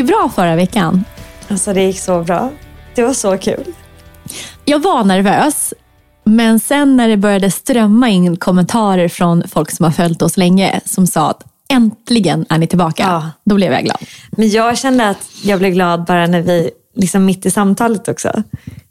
[0.00, 1.04] Ju bra förra veckan.
[1.48, 2.50] Alltså det gick så bra.
[2.94, 3.64] Det var så kul.
[4.64, 5.74] Jag var nervös,
[6.24, 10.80] men sen när det började strömma in kommentarer från folk som har följt oss länge,
[10.84, 13.02] som sa att äntligen är ni tillbaka.
[13.02, 13.30] Ja.
[13.44, 13.98] Då blev jag glad.
[14.30, 18.42] Men jag kände att jag blev glad bara när vi, liksom mitt i samtalet också,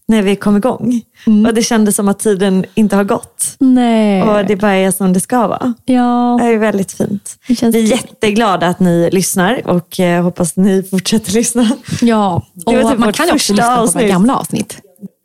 [0.10, 1.02] när vi kom igång.
[1.48, 3.56] Och det kändes som att tiden inte har gått.
[3.60, 4.24] Nej.
[4.24, 5.74] Och det bara är som det ska vara.
[5.86, 6.38] Ja.
[6.42, 7.38] Det är väldigt fint.
[7.48, 11.70] Det känns vi är jätteglada att ni lyssnar och eh, hoppas att ni fortsätter lyssna.
[12.02, 12.48] ja.
[12.66, 14.10] Och typ man kan ju också lyssna på våra avsnitt.
[14.10, 14.78] gamla avsnitt.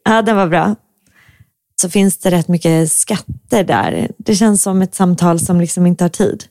[0.04, 0.74] Ja, den var bra.
[1.80, 4.10] Så finns det rätt mycket skatter där.
[4.18, 6.44] Det känns som ett samtal som liksom inte har tid.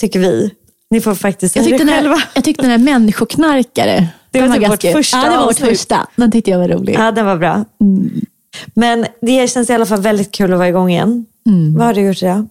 [0.00, 0.50] Tycker vi.
[0.92, 2.14] Ni får faktiskt Jag tyckte, det själva.
[2.14, 5.36] här, jag tyckte den här människoknarkare, Det den var typ vårt första ja, det var
[5.36, 5.68] vårt avsnitt.
[5.68, 6.06] första.
[6.16, 6.94] Den tyckte jag var rolig.
[6.98, 7.64] Ja, den var bra.
[8.74, 11.26] Men det känns i alla fall väldigt kul att vara igång igen.
[11.46, 11.74] Mm.
[11.74, 12.48] Vad har du gjort idag?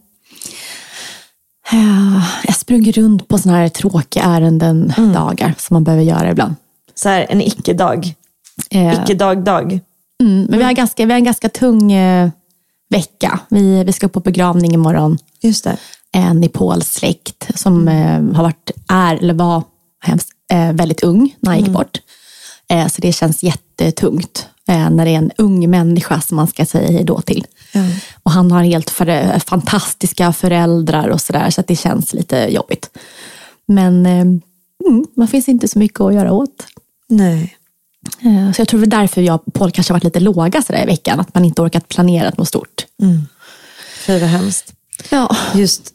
[1.72, 5.14] Ja, Jag sprang runt på såna här tråkiga ärenden Mm.
[5.14, 6.56] dagar som man behöver göra ibland.
[6.96, 8.14] Så här, en icke-dag.
[8.70, 9.80] Eh, Icke-dag-dag.
[10.24, 12.30] mm, men vi har, en ganska, vi har en ganska tung eh,
[12.90, 13.40] vecka.
[13.50, 15.18] Vi, vi ska upp på begravning imorgon.
[15.42, 15.78] Just det.
[16.12, 19.64] En i Pauls släkt som eh, har varit, är, eller var
[20.04, 22.02] hemskt, eh, väldigt ung när han gick bort.
[22.70, 26.66] Eh, så det känns jättetungt eh, när det är en ung människa som man ska
[26.66, 27.46] säga hej då till.
[28.24, 32.98] Och han har helt för, fantastiska föräldrar och sådär så att det känns lite jobbigt.
[33.66, 34.22] Men eh,
[34.88, 36.66] mm, man finns inte så mycket att göra åt.
[37.08, 37.58] Nej.
[38.22, 40.62] Eh, Så jag tror det är därför jag och Paul kanske har varit lite låga
[40.62, 41.20] sådär i veckan.
[41.20, 42.86] Att man inte orkat planera något stort.
[44.06, 44.74] Fy vad hemskt.
[45.10, 45.36] Ja.
[45.56, 45.94] Just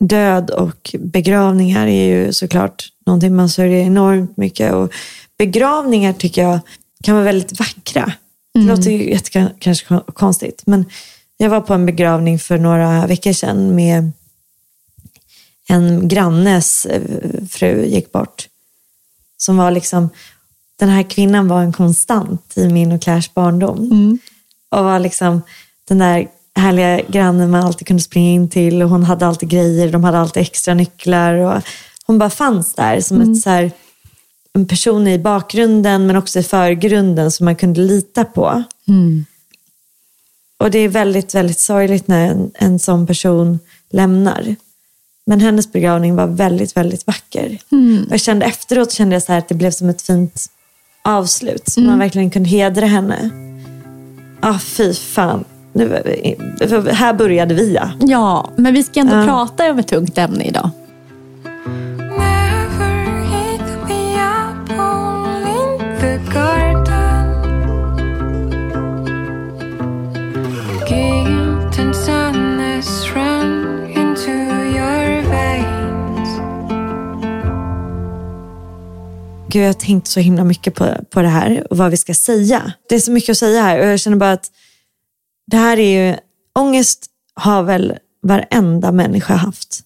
[0.00, 4.72] död och begravningar är ju såklart någonting man sörjer enormt mycket.
[4.72, 4.92] Och
[5.38, 6.60] begravningar tycker jag
[7.02, 8.12] kan vara väldigt vackra.
[8.54, 10.84] Det låter ju jätte, kanske kon- konstigt, men
[11.36, 14.12] jag var på en begravning för några veckor sedan med
[15.68, 17.02] en grannes eh,
[17.50, 18.48] fru gick bort.
[19.36, 20.10] Som var liksom,
[20.78, 24.18] den här kvinnan var en konstant i min och Clairs barndom.
[24.68, 25.42] Och var liksom
[25.88, 28.82] den där härliga grannen man alltid kunde springa in till.
[28.82, 31.34] Och hon hade alltid grejer, de hade alltid extra nycklar.
[31.34, 31.62] Och
[32.06, 33.70] hon bara fanns där som ett så här,
[34.52, 38.62] en person i bakgrunden men också i förgrunden som man kunde lita på.
[40.58, 43.58] Och det är väldigt, väldigt sorgligt när en, en sån person
[43.90, 44.56] lämnar.
[45.26, 47.58] Men hennes begravning var väldigt, väldigt vacker.
[48.06, 50.46] Och jag kände efteråt kände jag så att det blev som ett fint
[51.02, 51.68] avslut.
[51.68, 53.30] Så man verkligen kunde hedra henne.
[54.40, 55.44] Ah, fy fan.
[55.72, 56.02] Nu,
[56.92, 57.90] här började vi ja.
[58.00, 59.24] ja, men vi ska ändå Ja.
[59.24, 60.70] prata om ett tungt ämne idag.
[79.52, 82.14] Gud, jag har tänkt så himla mycket på, på det här och vad vi ska
[82.14, 82.72] säga.
[82.88, 84.46] Det är så mycket att säga här och jag känner bara att
[85.50, 86.16] det här är ju,
[86.58, 89.80] ångest har väl varenda människa haft.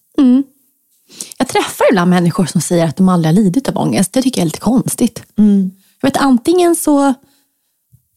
[1.37, 4.13] Jag träffar ibland människor som säger att de aldrig har lidit av ångest.
[4.13, 5.23] Det tycker jag är lite konstigt.
[6.01, 7.13] Jag vet, antingen så,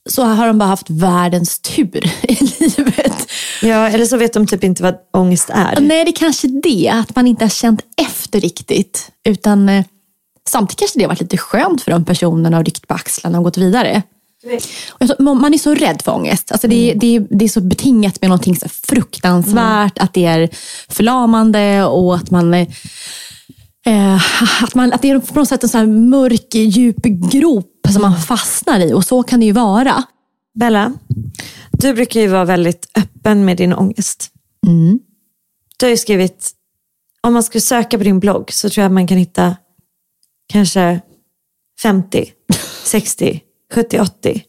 [0.09, 3.31] så har de bara haft världens tur i livet.
[3.63, 5.81] Ja, eller så vet de typ inte vad ångest är.
[5.81, 6.89] Nej, det är kanske det.
[6.89, 9.11] Att man inte har känt efter riktigt.
[9.25, 9.85] Utan eh,
[10.49, 13.45] samtidigt kanske det har varit lite skönt för de personerna och ryckt på axlarna och
[13.45, 14.03] gått vidare.
[15.19, 16.53] Man är så rädd för ångest.
[16.53, 19.99] Alltså det, är- det, det är så betingat med någonting så fruktansvärt.
[19.99, 20.49] Att det är
[20.89, 22.55] förlamande och att man...
[22.55, 22.69] eh,
[23.87, 24.21] Eh,
[24.63, 27.03] att, man att det är på något sätt en här mörk, djup
[27.33, 28.93] grop som man fastnar i.
[28.93, 30.03] Och så kan det ju vara.
[30.59, 30.93] Bella,
[31.73, 34.31] du brukar ju vara väldigt öppen med din ångest.
[35.77, 36.51] Du har ju skrivit,
[37.23, 39.57] om man skulle söka på din blogg så tror jag att man kan hitta
[40.53, 41.01] kanske
[41.83, 42.33] 50,
[42.85, 43.41] 60,
[43.75, 44.43] 70, 80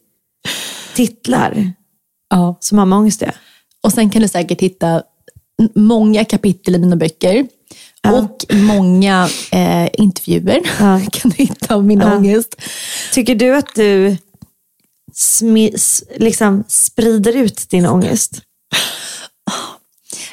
[0.96, 1.74] titlar
[2.30, 2.58] Ja.
[2.60, 3.34] som har med göra.
[3.84, 5.04] Och sen kan du säkert hitta
[5.76, 7.48] många kapitel i mina böcker.
[8.08, 10.62] Och många eh, intervjuer
[11.12, 12.62] kan du hitta om min ångest.
[13.14, 14.18] Tycker du att du
[15.14, 18.42] smi, s- liksom sprider ut din ångest?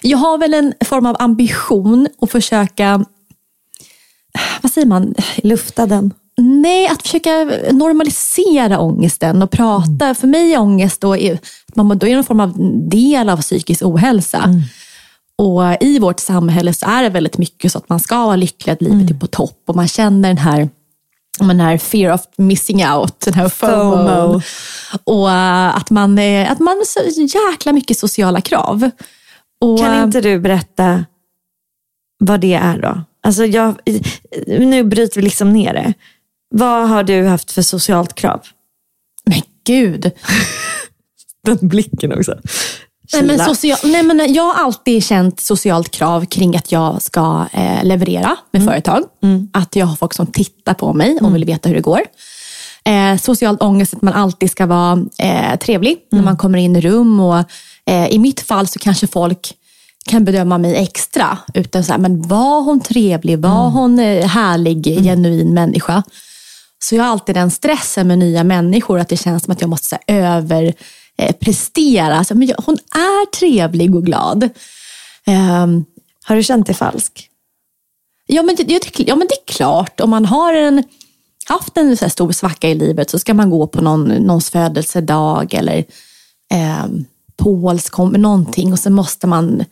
[0.02, 3.04] Jag har väl en form av ambition att försöka,
[4.62, 5.14] vad säger man?
[5.36, 6.14] Lufta den?
[6.40, 7.30] Nej, att försöka
[7.72, 10.14] normalisera ångesten och prata.
[10.14, 11.16] För mig är ångest då,
[11.74, 12.52] man, då är det en form av
[12.88, 14.50] del av psykisk ohälsa.
[15.38, 18.72] Och i vårt samhälle så är det väldigt mycket så att man ska vara lycklig,
[18.72, 20.68] att livet är på topp och man känner den här
[21.38, 23.96] den här fear of missing out, den här FOMO.
[23.96, 24.40] FOMO.
[25.04, 27.00] Och äh, att man, är- att man så
[27.50, 28.90] jäkla mycket sociala krav.
[29.60, 31.04] Och, Kan äh, inte du berätta
[32.18, 33.00] vad det är då?
[33.22, 33.74] Alltså jag,
[34.46, 35.94] nu bryter vi liksom ner det.
[36.48, 38.40] Vad har du haft för socialt krav?
[39.24, 40.10] Men gud.
[41.44, 42.34] Den blicken också.
[43.12, 47.46] Nej, men social, nej, men jag har alltid känt socialt krav kring att jag ska
[47.52, 49.02] eh, leverera med företag.
[49.52, 52.00] Att jag har folk som tittar på mig och vill veta hur det går.
[52.84, 56.80] Eh, social ångest att man alltid ska vara eh, trevlig när man kommer in i
[56.80, 57.20] rum.
[57.20, 57.38] Och,
[57.86, 59.52] eh, I mitt fall så kanske folk
[60.06, 61.38] kan bedöma mig extra.
[61.54, 63.38] Utan så här, men var hon trevlig?
[63.38, 66.02] Var hon eh, härlig, genuin människa?
[66.78, 69.70] Så jag har alltid den stressen med nya människor, att det känns som att jag
[69.70, 70.74] måste så här, över
[71.18, 72.16] eh, prestera.
[72.16, 74.48] Alltså, men jag, hon är trevlig och glad.
[75.26, 75.84] Ehm,
[76.24, 77.30] Har du känt dig falsk?
[78.26, 80.00] ja, men det, ja, men det är klart.
[80.00, 80.82] Om man har en,
[81.46, 85.54] haft en så stor svacka i livet så ska man gå på någon, någons födelsedag
[85.54, 85.78] eller
[86.52, 86.86] eh,
[87.36, 89.64] Pauls kommer någonting och så måste man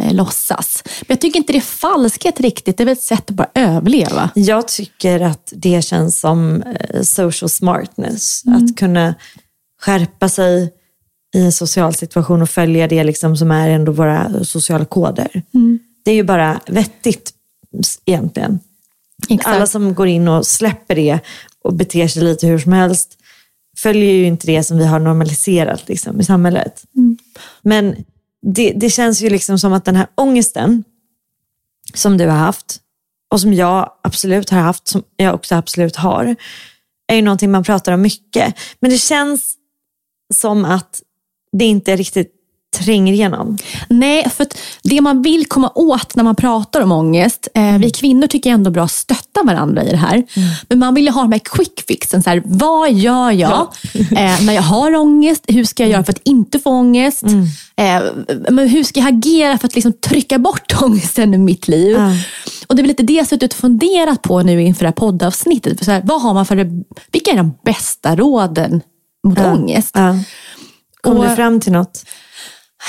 [0.00, 0.82] eh, låtsas.
[0.84, 2.76] Men jag tycker inte det är falskhet riktigt.
[2.76, 4.30] Det är väl ett sätt att bara överleva.
[4.34, 8.42] Jag tycker att det känns som eh, social smartness.
[8.46, 9.14] Att kunna
[9.80, 10.72] skärpa sig
[11.34, 15.42] i en social situation och följa det liksom som är ändå våra sociala koder.
[16.04, 17.30] Det är ju bara vettigt
[18.04, 18.60] egentligen.
[19.28, 19.56] Exakt.
[19.56, 21.18] Alla som går in och släpper det
[21.64, 23.16] och beter sig lite hur som helst
[23.78, 26.84] följer ju inte det som vi har normaliserat liksom, i samhället.
[27.62, 27.96] Men
[28.42, 30.84] det, det känns ju liksom som att den här ångesten
[31.94, 32.80] som du har haft
[33.30, 36.36] och som jag absolut har haft, som jag också absolut har,
[37.06, 38.54] är ju någonting man pratar om mycket.
[38.80, 39.56] Men det känns
[40.34, 41.02] som att
[41.52, 42.32] det inte riktigt
[42.84, 43.58] tränger igenom.
[43.88, 47.90] Nej, för att det man vill komma åt när man pratar om ångest, eh, vi
[47.90, 50.24] kvinnor tycker ändå bra att stötta varandra i det här.
[50.68, 52.22] Men man vill ju ha de här quick fixen.
[52.22, 53.60] Så här, vad gör jag
[53.94, 55.44] eh, när jag har ångest?
[55.48, 57.24] Hur ska jag göra för att inte få ångest?
[57.76, 58.02] Eh,
[58.50, 61.96] men hur ska jag agera för att liksom trycka bort ångesten ur mitt liv?
[61.96, 62.12] Ja.
[62.66, 65.78] Och det är lite det jag suttit och funderat på nu inför det här poddavsnittet.
[65.78, 66.56] För så här, vad har man för,
[67.12, 68.80] vilka är de bästa råden
[69.26, 69.90] mot ångest?
[69.94, 70.16] Ja.
[71.00, 72.04] Kom Och- du fram till något?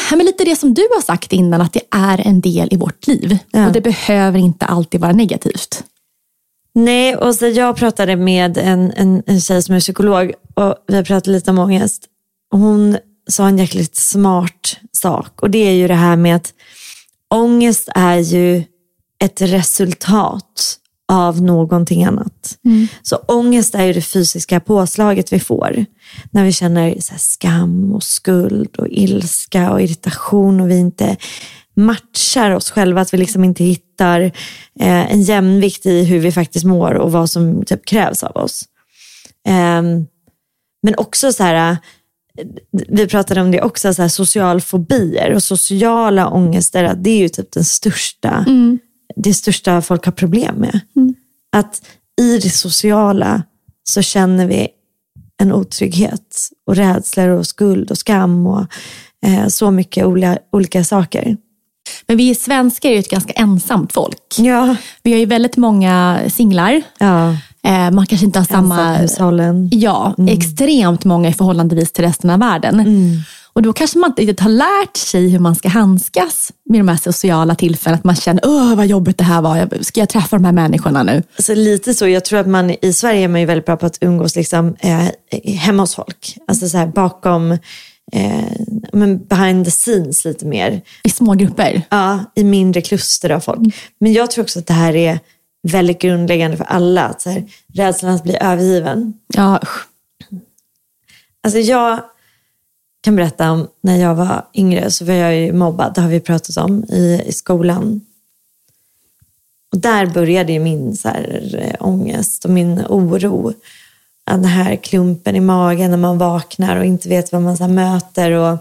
[0.09, 2.77] Ja, men lite det som du har sagt innan, att det är en del i
[2.77, 3.37] vårt liv.
[3.51, 3.67] Ja.
[3.67, 5.83] Och det behöver inte alltid vara negativt.
[6.73, 11.03] Nej, och så jag pratade med en, en, en tjej som är psykolog och vi
[11.03, 12.05] pratade lite om ångest.
[12.51, 12.97] Hon
[13.29, 16.53] sa en jäkligt smart sak och det är ju det här med att
[17.29, 18.63] ångest är ju
[19.23, 20.77] ett resultat
[21.11, 22.57] av någonting annat.
[23.01, 25.85] Så ångest är ju det fysiska påslaget vi får
[26.31, 31.17] när vi känner skam och skuld och ilska och irritation och vi inte
[31.75, 34.21] matchar oss själva, att vi liksom inte hittar
[34.79, 38.63] eh, en jämvikt i hur vi faktiskt mår och vad som typ krävs av oss.
[39.47, 40.05] Ehm,
[40.83, 41.77] men också så här, eh,
[42.87, 47.51] vi pratade om det också, så här, socialfobier och sociala ångester, det är ju typ
[47.51, 48.45] den största,
[49.15, 50.79] det största folk har problem med.
[51.51, 51.81] Att
[52.21, 53.43] i det sociala
[53.83, 54.67] så känner vi
[55.41, 56.37] en otrygghet
[56.67, 58.65] och rädslor och skuld och skam och
[59.25, 61.37] eh, så mycket ola, olika saker.
[62.07, 64.35] Men vi svenskar är ju ett ganska ensamt folk.
[64.37, 64.75] Ja.
[65.03, 66.81] Vi har ju väldigt många singlar.
[66.99, 67.35] ja.
[67.63, 68.95] Eh, man kanske inte har samma...
[68.95, 69.69] Ensamhushållen.
[69.73, 72.85] Ja, extremt många i förhållandevis till resten av världen.
[73.53, 76.87] Och då kanske man inte riktigt har lärt sig hur man ska handskas med de
[76.87, 77.97] här sociala tillfällena.
[77.97, 79.83] Att man känner, åh vad jobbigt det här var.
[79.83, 81.23] Ska jag träffa de här människorna nu?
[81.35, 82.07] Alltså lite så.
[82.07, 84.75] Jag tror att man i Sverige är man ju väldigt bra på att umgås liksom,
[84.79, 85.05] eh,
[85.53, 86.37] hemma hos folk.
[86.47, 87.51] Alltså så här bakom,
[88.11, 88.51] eh,
[88.93, 90.81] men behind the scenes lite mer.
[91.03, 91.81] I små grupper.
[91.89, 93.75] Ja, i mindre kluster av folk.
[93.99, 95.19] Men jag tror också att det här är
[95.67, 97.03] väldigt grundläggande för alla.
[97.03, 97.43] Att så här,
[97.73, 99.13] rädslan att bli övergiven.
[99.33, 99.59] Ja.
[101.43, 101.99] Alltså jag
[103.01, 105.93] kan berätta om när jag var yngre så var jag ju mobbad.
[105.95, 108.01] Det har vi pratat om i, i skolan.
[109.71, 113.53] Och där började min så här, eh, ångest och min oro.
[114.23, 118.31] Den här klumpen i magen när man vaknar och inte vet vad man så möter.
[118.31, 118.57] Och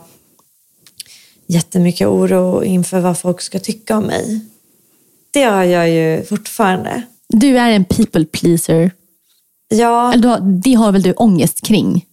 [1.47, 4.41] jättemycket oro inför vad folk ska tycka om mig.
[5.31, 7.03] Det har jag ju fortfarande.
[7.29, 8.91] Du är en people pleaser.
[9.69, 12.07] Ja, Eller har, det har väl du ångest kring?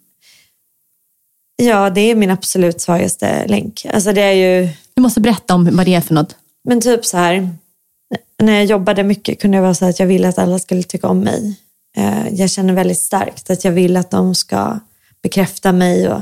[1.58, 3.86] Ja, det är min absolut svagaste länk.
[3.94, 4.70] Alltså det är ju...
[4.94, 6.36] Du måste berätta om vad det är för något.
[6.64, 7.50] Men typ så här,
[8.42, 11.08] när jag jobbade mycket kunde jag vara så att jag ville att alla skulle tycka
[11.08, 11.56] om mig.
[11.98, 14.80] Eh, Jag känner väldigt starkt att jag vill att de ska
[15.22, 16.22] bekräfta mig och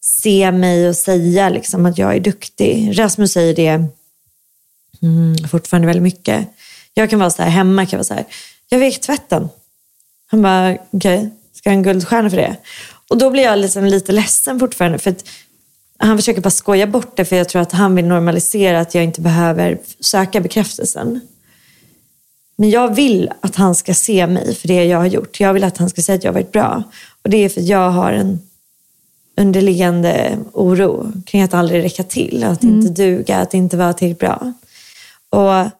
[0.00, 2.98] se mig och säga liksom att jag är duktig.
[2.98, 3.84] Rasmus säger det
[5.02, 6.48] mm, fortfarande väldigt mycket.
[6.94, 8.24] Jag kan vara så här, hemma kan vara så här,
[8.68, 9.48] jag vek tvätten.
[10.26, 12.56] Han bara, okej, ska jag ha en guldstjärna för det?
[13.10, 15.14] Och då blir jag liksom lite ledsen fortfarande för
[15.98, 19.04] han försöker bara skoja bort det för jag tror att han vill normalisera att jag
[19.04, 21.20] inte behöver söka bekräftelsen.
[22.56, 25.40] Men jag vill att han ska se mig för det jag har gjort.
[25.40, 26.82] Jag vill att han ska säga att jag har varit bra.
[27.22, 28.40] Och det är för att jag har en
[29.36, 34.52] underliggande oro kring att aldrig räcka till, att inte duga, att inte vara tillräckligt bra.
[35.30, 35.70] Och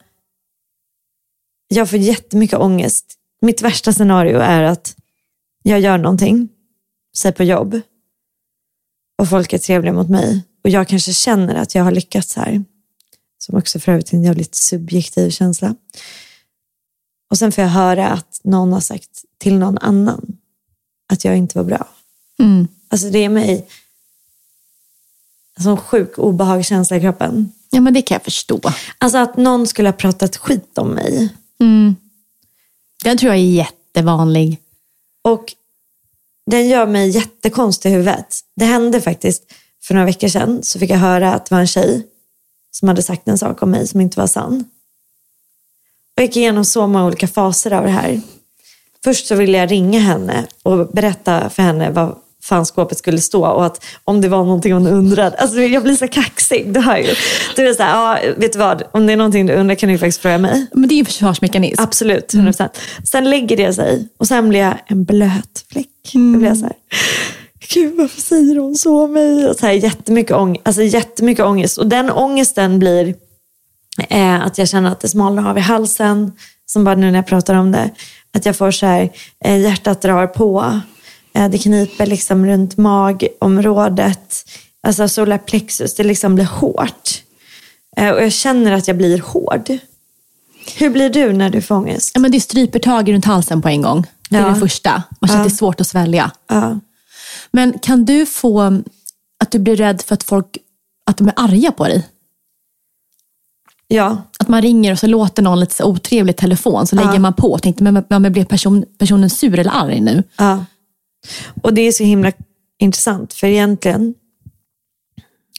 [1.68, 3.04] jag får jättemycket ångest.
[3.40, 4.96] Mitt värsta scenario är att
[5.62, 6.48] jag gör någonting,
[7.16, 7.80] säg på jobb,
[9.18, 12.64] och folk är trevliga mot mig och jag kanske känner att jag har lyckats här.
[13.38, 15.74] Som också för övrigt är en jävligt subjektiv känsla.
[17.30, 20.36] Och sen får jag höra att någon har sagt till någon annan
[21.08, 21.88] att jag inte var bra.
[22.38, 22.68] Mm.
[22.88, 23.68] Alltså det är mig
[25.56, 27.52] en sån sjuk obehagskänsla i kroppen.
[27.70, 28.60] Ja, men det kan jag förstå.
[28.98, 31.34] Alltså att någon skulle ha pratat skit om mig.
[31.60, 31.96] Mm.
[33.04, 34.60] Den tror jag är jättevanlig.
[35.22, 35.54] Och
[36.46, 38.40] den gör mig jättekonstig i huvudet.
[38.56, 39.42] Det hände faktiskt
[39.82, 40.62] för några veckor sedan.
[40.62, 42.06] Så fick jag höra att det var en tjej
[42.70, 44.64] som hade sagt en sak om mig som inte var sann.
[46.14, 48.20] Jag gick igenom så många olika faser av det här.
[49.04, 53.46] Först så ville jag ringa henne och berätta för henne vad fan skåpet skulle stå
[53.46, 55.36] och att om det var någonting hon undrade.
[55.38, 57.14] Alltså jag blir så kaxig, det hör ju.
[57.56, 59.88] Du är så här, ja, vet du vad, om det är någonting du undrar kan
[59.88, 60.66] du faktiskt fråga mig.
[60.72, 61.82] Men det är en försvarsmekanism.
[61.82, 62.68] Absolut, 100%.
[63.10, 65.86] Sen lägger det sig och sen blir jag en blöt fläck.
[66.12, 66.74] Då blir jag så här,
[67.74, 69.48] gud varför säger hon så om mig?
[69.48, 71.78] Och så här, jättemycket, ång- alltså, jättemycket ångest.
[71.78, 73.14] Och den ångesten blir
[74.08, 76.32] eh, att jag känner att det smalnar av i halsen.
[76.66, 77.90] Som bara nu när jag pratar om det.
[78.34, 79.10] Att jag får så här,
[79.44, 80.80] eh, hjärtat drar på.
[81.36, 84.44] Eh, det kniper liksom runt magområdet.
[84.82, 87.22] Alltså solar plexus, det liksom blir hårt.
[87.96, 89.78] Eh, och jag känner att jag blir hård.
[90.76, 92.10] Hur blir du när du får ångest?
[92.14, 94.06] Ja, men det stryper tag runt halsen på en gång.
[94.28, 94.48] Det är Ja.
[94.48, 95.02] det första.
[95.20, 96.30] Man känner att det är svårt att svälja.
[96.48, 96.78] Ja.
[97.50, 98.60] Men kan du få
[99.44, 100.56] att du blir rädd för att folk
[101.10, 102.06] att de är arga på dig?
[103.88, 107.32] Ja, Att man ringer och så låter någon lite så otrevlig telefon, så lägger man
[107.32, 110.22] på och tänkte, men, men, men blir person, personen sur eller arg nu?
[110.38, 110.64] ja.
[111.62, 112.32] Och det är så himla
[112.78, 114.14] intressant för egentligen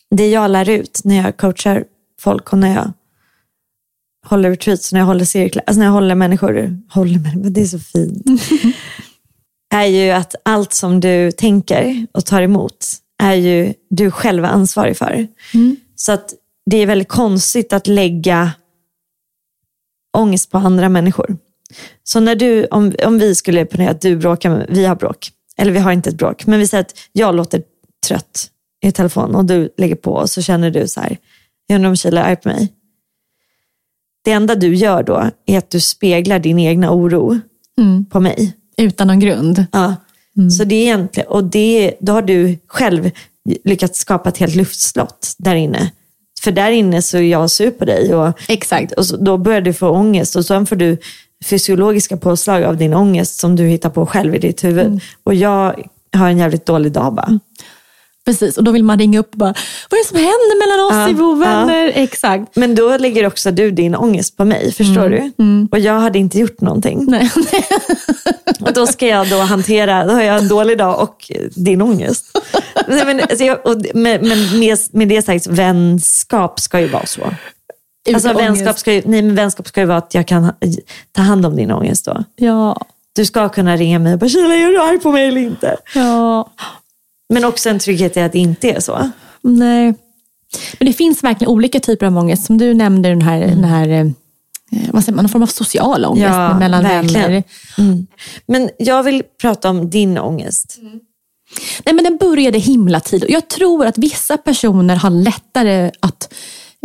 [0.09, 1.83] det jag lär ut när jag coachar
[2.19, 2.91] folk och när jag
[4.25, 7.65] håller retreats, när jag håller cirklar, alltså när jag håller människor, håller människor, det är
[7.65, 8.25] så fint,
[9.73, 12.85] är ju att allt som du tänker och tar emot
[13.23, 15.27] är ju du själv ansvarig för.
[15.95, 16.33] Så att
[16.65, 18.51] det är väldigt konstigt att lägga
[20.17, 21.37] ångest på andra människor.
[22.03, 25.31] Så när du, om, om vi skulle ponera att du bråkar med, vi har bråk,
[25.57, 27.63] eller vi har inte ett bråk, men vi säger att jag låter
[28.07, 28.49] trött
[28.85, 31.17] i telefon och du lägger på och så känner du så här,
[31.67, 32.73] jag undrar om Kila är arg på mig.
[34.23, 37.39] Det enda du gör då är att du speglar din egna oro
[38.09, 38.53] på mig.
[38.77, 39.65] Utan någon grund.
[39.71, 39.95] Ja.
[40.57, 43.11] Så det är egentligen, och det, då har du själv
[43.63, 45.91] lyckats skapa ett helt luftslott där inne.
[46.41, 48.91] För där inne så är jag sur på dig och, Exakt.
[48.91, 50.97] och så, då börjar du få ångest och sen får du
[51.45, 54.99] fysiologiska påslag av din ångest som du hittar på själv i ditt huvud.
[55.23, 57.39] Och jag har en jävligt dålig dag bara.
[58.25, 59.53] Precis, och då vill man ringa upp och bara,
[59.89, 61.91] vad är det som händer mellan oss Ja, i Bovänner?
[61.95, 62.55] Exakt.
[62.55, 65.31] Men då lägger också du din ångest på mig, förstår du?
[65.71, 67.05] Och jag hade inte gjort någonting.
[67.07, 67.31] Nej.
[68.59, 72.37] Och då ska jag då hantera, då har jag en dålig dag och din ångest.
[72.87, 77.21] Men, alltså jag, och, men men med, med det sagt, vänskap ska ju vara så.
[78.13, 80.51] Alltså, vänskap, ska ju, nej, men vänskap ska ju vara att jag kan
[81.11, 82.23] ta hand om din ångest då.
[82.35, 82.81] Ja.
[83.13, 85.77] Du ska kunna ringa mig och bara, Kila, är du arg på mig eller inte?
[85.95, 86.51] ja.
[87.33, 89.09] Men också en trygghet i att det inte är så.
[89.41, 89.93] Nej.
[90.79, 92.45] Men det finns verkligen olika typer av ångest.
[92.45, 94.05] Som du nämnde, den här, den här eh,
[94.91, 97.23] vad säger man, någon form av social ångest Ja, mellan verkligen.
[97.23, 97.43] vänner.
[98.45, 100.77] Men jag vill prata om din ångest.
[101.85, 103.29] Nej, men den började himla tidigt.
[103.29, 106.33] Jag tror att vissa personer har lättare att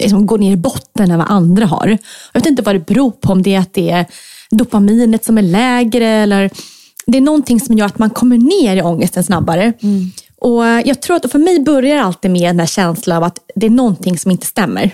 [0.03, 1.99] liksom, gå ner i botten än vad andra har.
[2.33, 4.07] Jag vet inte vad det beror på, om det är att det är
[4.51, 6.51] dopaminet som är lägre eller
[7.07, 9.73] det är någonting som gör att man kommer ner i ångesten snabbare.
[10.41, 13.67] Och Jag tror att för mig börjar alltid med den här känslan av att det
[13.67, 14.91] är någonting som inte stämmer.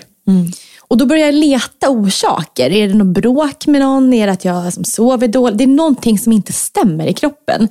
[0.87, 2.69] Och Då börjar jag leta orsaker.
[2.71, 4.13] Är det något bråk med någon?
[4.13, 5.57] Är det att jag som sover dåligt?
[5.57, 7.67] Det är någonting som inte stämmer i kroppen.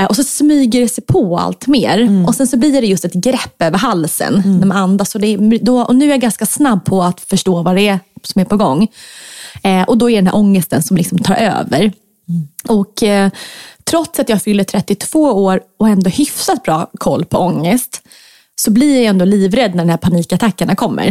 [0.00, 2.24] Eh, Och så smyger det sig på allt mer.
[2.28, 5.14] Och sen så blir det just ett grepp över halsen när man andas.
[5.14, 8.00] Och, det då, och nu är jag ganska snabb på att förstå vad det är
[8.22, 8.88] som är på gång.
[9.62, 11.92] Eh, och då är det den här ångesten som liksom tar över.
[12.68, 13.30] Och eh,
[13.84, 18.02] trots att jag fyller 32 år och ändå hyfsat bra koll på ångest,
[18.56, 21.06] så blir jag ändå livrädd när de här panikattackerna kommer.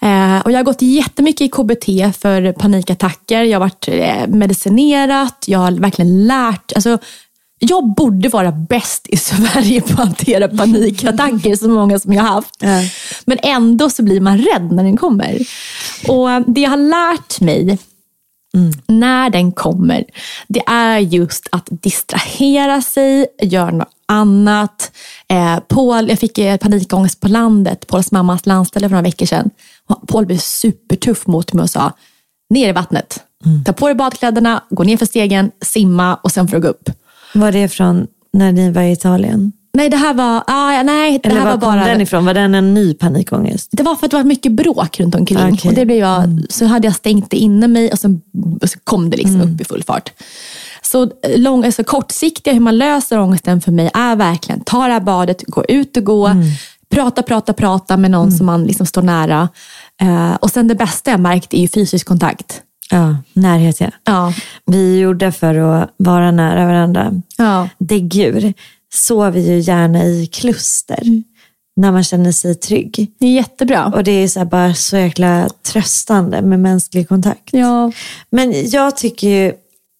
[0.00, 1.86] Eh, och jag har gått jättemycket i KBT
[2.18, 3.42] för panikattacker.
[3.42, 5.44] Jag har varit eh, medicinerat.
[5.46, 6.72] Jag har verkligen lärt.
[6.74, 6.98] Alltså,
[7.58, 12.34] jag borde vara bäst i Sverige på att hantera panikattacker, så många som jag har
[12.34, 12.56] haft.
[12.58, 12.82] Ja.
[13.24, 15.38] Men ändå så blir man rädd när den kommer.
[16.08, 17.78] Och Det jag har lärt mig
[18.86, 20.04] när den kommer,
[20.48, 24.92] det är just att distrahera sig, göra något annat.
[25.28, 29.50] Eh, Paul, jag fick eh, panikångest på landet, Pauls mammas landställe för några veckor sedan.
[30.08, 31.92] Paul blev supertuff mot mig och sa,
[32.50, 33.20] ner i vattnet.
[33.64, 36.90] Ta på dig badkläderna, gå ner för stegen, simma och sen får du gå upp.
[37.34, 39.52] Var det från när ni var i Italien?
[39.72, 41.86] Nej, det här var, ah, nej, det Eller här var var bara...
[41.86, 42.24] den ifrån?
[42.24, 43.68] Var den en ny panikångest?
[43.72, 45.38] Det var för att det var mycket bråk runt omkring.
[45.38, 45.68] Okej.
[45.68, 48.20] Och det blev jag, Så hade jag stängt det inne mig och sen
[48.60, 50.12] och så kom det liksom upp i full fart.
[50.82, 54.92] Så eh, lång, alltså kortsiktiga, hur man löser ångesten för mig är verkligen ta det
[54.92, 56.30] här badet, gå ut och gå,
[56.90, 59.48] prata, prata, prata med någon som man liksom står nära.
[60.00, 62.62] Eh, och sen det bästa jag märkt är ju fysisk kontakt.
[62.90, 63.90] Ja, närhet ja.
[64.04, 64.34] Ja.
[64.66, 67.12] Vi gjorde för att vara nära varandra.
[67.36, 67.68] Ja.
[67.78, 68.54] Däggdjur
[68.94, 71.22] sover ju gärna i kluster
[71.76, 73.12] när man känner sig trygg.
[73.18, 73.86] Det är jättebra.
[73.86, 77.48] Och det är så bara så jäkla tröstande med mänsklig kontakt.
[77.52, 77.92] Ja.
[78.30, 79.52] Men jag tycker ju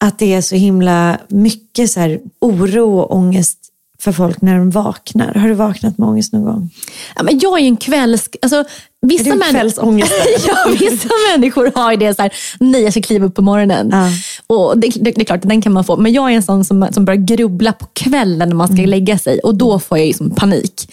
[0.04, 3.58] att det är så himla mycket så oro och ångest
[4.02, 5.34] för folk när de vaknar.
[5.34, 6.70] Har du vaknat med ångest någon gång?
[7.16, 8.28] Ja, men jag är en kvälls...
[8.42, 8.64] Alltså,
[9.00, 10.18] vissa Är du män- kvällsångestare?
[10.46, 13.88] ja, vissa människor har ju det så här, nej jag ska kliva upp på morgonen.
[13.92, 14.08] Ja.
[14.46, 15.96] Och det, det, det är klart, den kan man få.
[15.96, 19.18] Men jag är en sån som, som börjar grubbla på kvällen när man ska lägga
[19.18, 19.38] sig.
[19.38, 20.90] Och då får jag ju som panik.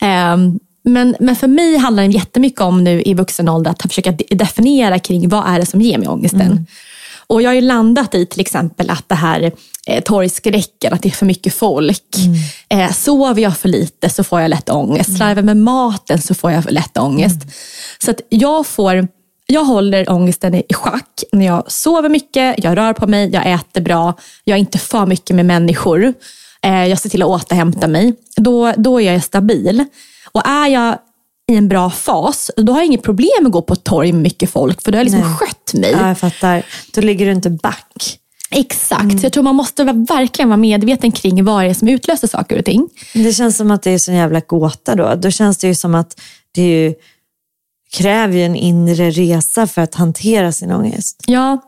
[0.00, 4.12] Ehm, men, men för mig handlar det jättemycket om nu i vuxen ålder att försöka
[4.12, 6.66] de- definiera kring vad är det som ger mig ångesten.
[7.26, 9.52] Och jag har ju landat i till exempel att det här
[9.86, 12.16] eh, torgskräcken, att det är för mycket folk.
[12.68, 15.16] Eh, sover jag för lite så får jag lätt ångest.
[15.16, 17.40] Slarvar med maten så får jag lätt ångest.
[17.98, 19.08] Så att jag får
[19.46, 23.80] jag håller ångesten i schack när jag sover mycket, jag rör på mig, jag äter
[23.80, 26.14] bra, jag är inte för mycket med människor.
[26.62, 28.14] Eh, jag ser till att återhämta mig.
[28.36, 29.84] Då, då är jag stabil.
[30.32, 30.98] Och är jag
[31.52, 34.12] i en bra fas, då har jag inget problem med att gå på ett torg
[34.12, 35.38] med mycket folk, för då har jag liksom Nej.
[35.38, 35.90] skött mig.
[35.90, 36.62] Ja, jag fattar.
[36.94, 38.18] Då ligger du inte back.
[38.50, 42.28] Exakt, så jag tror man måste verkligen vara medveten kring vad det är som utlöser
[42.28, 42.88] saker och ting.
[43.14, 45.14] Det känns som att det är så jävla gåta då.
[45.14, 46.20] Då känns det ju som att
[46.52, 46.94] det ju
[47.92, 51.22] kräver ju en inre resa för att hantera sin ångest.
[51.26, 51.62] Ja,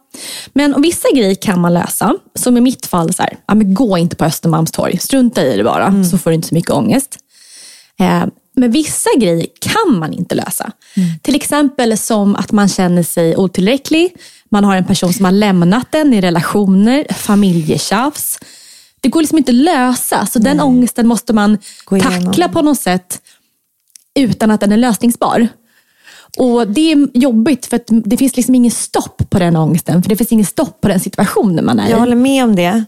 [0.52, 2.14] men vissa grejer kan man lösa.
[2.34, 4.98] Som i mitt fall, så här, ja, men gå inte på Östermalmstorg.
[4.98, 7.18] Strunta i det bara, så får du inte så mycket ångest.
[8.00, 8.24] Eh,
[8.58, 10.72] men vissa grejer kan man inte lösa.
[11.22, 14.16] Till exempel som att man känner sig otillräcklig.
[14.50, 18.38] Man har en person som har lämnat en i relationer, familjetjafs.
[19.00, 21.58] Det går liksom inte lösa, så den ångesten måste man
[22.00, 23.20] tackla på något sätt
[24.18, 25.48] utan att den är lösningsbar.
[26.38, 30.02] Och Det är jobbigt för att det finns liksom ingen stopp på den ångesten.
[30.02, 32.00] För det finns ingen stopp på den situationen man är Jag i.
[32.00, 32.84] håller med om det.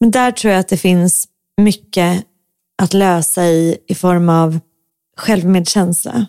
[0.00, 1.28] Men där tror jag att det finns
[1.60, 2.24] mycket
[2.82, 4.58] att lösa i, i form av
[5.16, 6.26] självmedkänsla.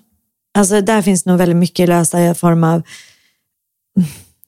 [0.58, 2.82] Alltså där finns nog väldigt mycket att lösa i form av,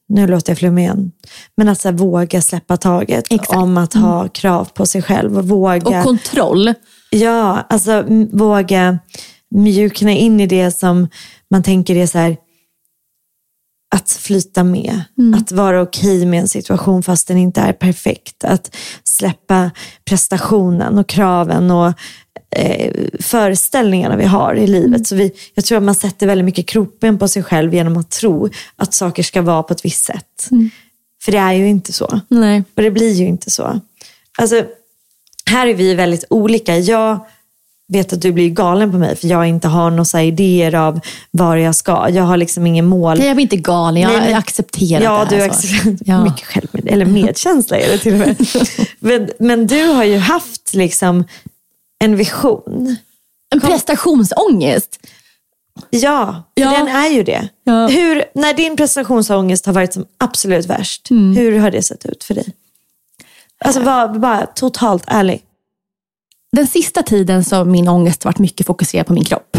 [0.07, 1.11] nu låter jag flummig igen,
[1.57, 3.59] men att så här, våga släppa taget Exakt.
[3.59, 5.97] om att ha krav på sig själv och våga.
[5.99, 6.73] Och kontroll.
[7.09, 8.99] Ja, alltså våga
[9.49, 11.07] mjukna in i det som
[11.49, 12.37] man tänker är så här,
[13.95, 15.01] att flyta med.
[15.35, 18.43] Att vara okej med en situation fast den inte är perfekt.
[18.43, 19.71] Att släppa
[20.05, 21.93] prestationen och kraven och
[22.51, 25.07] eh, föreställningarna vi har i livet.
[25.07, 28.11] Så vi, jag tror att man sätter väldigt mycket kroppen på sig själv genom att
[28.11, 30.49] tro att saker ska vara på ett visst sätt.
[31.23, 32.19] För det är ju inte så.
[32.27, 32.63] Nej.
[32.75, 33.79] Och det blir ju inte så.
[34.37, 34.65] Alltså,
[35.45, 36.77] här är vi väldigt olika.
[36.77, 37.25] Jag
[37.87, 40.99] vet att du blir galen på mig för jag inte har några idéer av
[41.31, 42.09] var jag ska.
[42.09, 43.17] Jag har liksom ingen mål.
[43.17, 44.01] Nej, jag blir inte galen.
[44.03, 45.49] Jag, Nej, accepterar Ja, det du här.
[45.49, 46.23] accepterar Ja.
[46.23, 48.35] mycket själv, eller medkänsla är det till och med.
[48.99, 51.23] men, men du har ju haft liksom
[52.03, 52.95] en vision.
[53.55, 54.99] En prestationsångest.
[55.89, 56.71] Ja, Ja.
[56.71, 57.49] den är ju det.
[57.63, 57.87] Ja.
[57.87, 61.35] Hur, när din prestationsångest har varit som absolut värst, Mm.
[61.37, 62.45] hur har det sett ut för dig?
[63.65, 65.41] Alltså var bara totalt ärlig.
[66.55, 69.57] Den sista tiden så har min ångest varit mycket fokuserad på min kropp.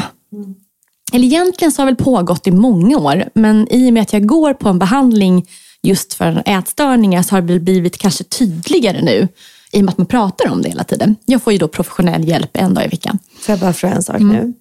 [1.12, 4.12] Eller egentligen så har det väl pågått i många år, men i och med att
[4.12, 5.48] jag går på en behandling
[5.82, 9.28] just för ätstörningar så har det blivit kanske tydligare nu.
[9.72, 11.16] I och med att man pratar om det hela tiden.
[11.24, 13.18] Jag får ju då professionell hjälp en dag i veckan.
[13.40, 14.36] Får jag bara fråga en sak Mm.
[14.36, 14.52] nu?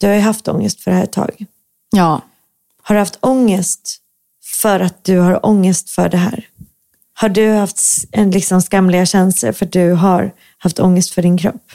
[0.00, 1.44] Du har ju haft ångest för det här ett tag.
[1.90, 2.20] Ja,
[2.82, 3.96] Har du haft ångest
[4.62, 6.46] för att du har ångest för det här?
[7.14, 10.32] Har du haft en liksom skamliga känslor för att du har
[10.66, 11.72] haft ångest för din kropp?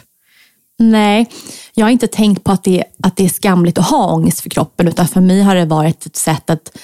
[0.79, 1.29] Nej,
[1.73, 4.49] jag har inte tänkt på att det, att det är skamligt att ha ångest för
[4.49, 6.77] kroppen, utan för mig har det varit ett sätt att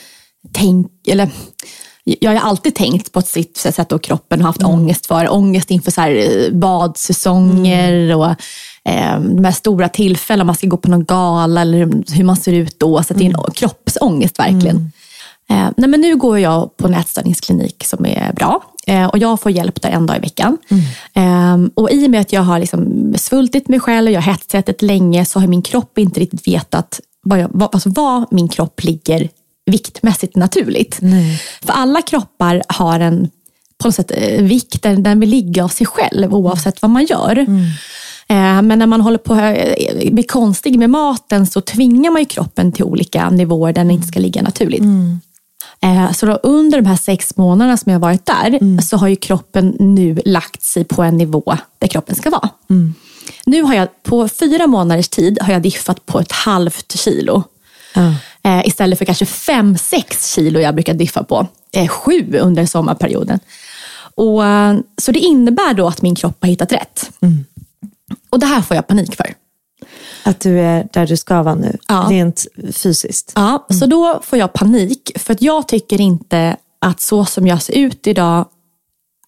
[0.54, 1.30] tänka, eller
[2.20, 5.34] jag har alltid tänkt på ett sitt sätt att kroppen har haft ångest för.
[5.34, 8.30] Ångest inför så här eh, badsäsonger och
[8.86, 12.36] eh, de här stora tillfällen, om man ska gå på någon gala eller hur man
[12.38, 13.04] ser ut då.
[13.04, 14.92] Så det är en kroppsångest verkligen.
[15.50, 19.42] Eh, nej, men nu går jag på en ätstörningsklinik som är bra eh, och jag
[19.42, 20.58] får hjälp där en dag i veckan.
[21.14, 24.32] Eh, och I och med att jag har liksom svultit mig själv och jag har
[24.32, 28.48] hetsätit länge så har min kropp inte riktigt vetat vad, jag, vad, alltså vad min
[28.48, 29.30] kropp ligger
[29.66, 31.00] viktmässigt naturligt.
[31.62, 33.30] För alla kroppar har en
[33.78, 37.06] på något sätt, eh, vikt där den vill ligga av sig själv oavsett vad man
[37.06, 37.38] gör.
[38.30, 42.26] Eh, Men när man håller på att bli konstig med maten så tvingar man ju
[42.26, 44.82] kroppen till olika nivåer där den inte ska ligga naturligt.
[44.82, 45.18] Eh,
[46.16, 49.16] Så då under de här sex månaderna som jag har varit där så har ju
[49.16, 52.50] kroppen nu lagt sig på en nivå där kroppen ska vara.
[53.46, 57.44] Nu har jag på fyra månaders tid har jag diffat på ett halvt kilo.
[58.44, 61.48] Eh, istället för kanske fem, sex kilo jag brukar diffa på.
[61.74, 63.40] Eh, sju under sommarperioden.
[64.16, 67.10] Och, eh, så det innebär då att min kropp har hittat rätt.
[68.30, 69.34] Och det här får jag panik för.
[70.28, 72.08] Att du är där du ska vara nu, Ja.
[72.10, 73.32] rent fysiskt.
[73.36, 77.62] Ja, Så då får jag panik för att jag tycker inte att så som jag
[77.62, 78.46] ser ut idag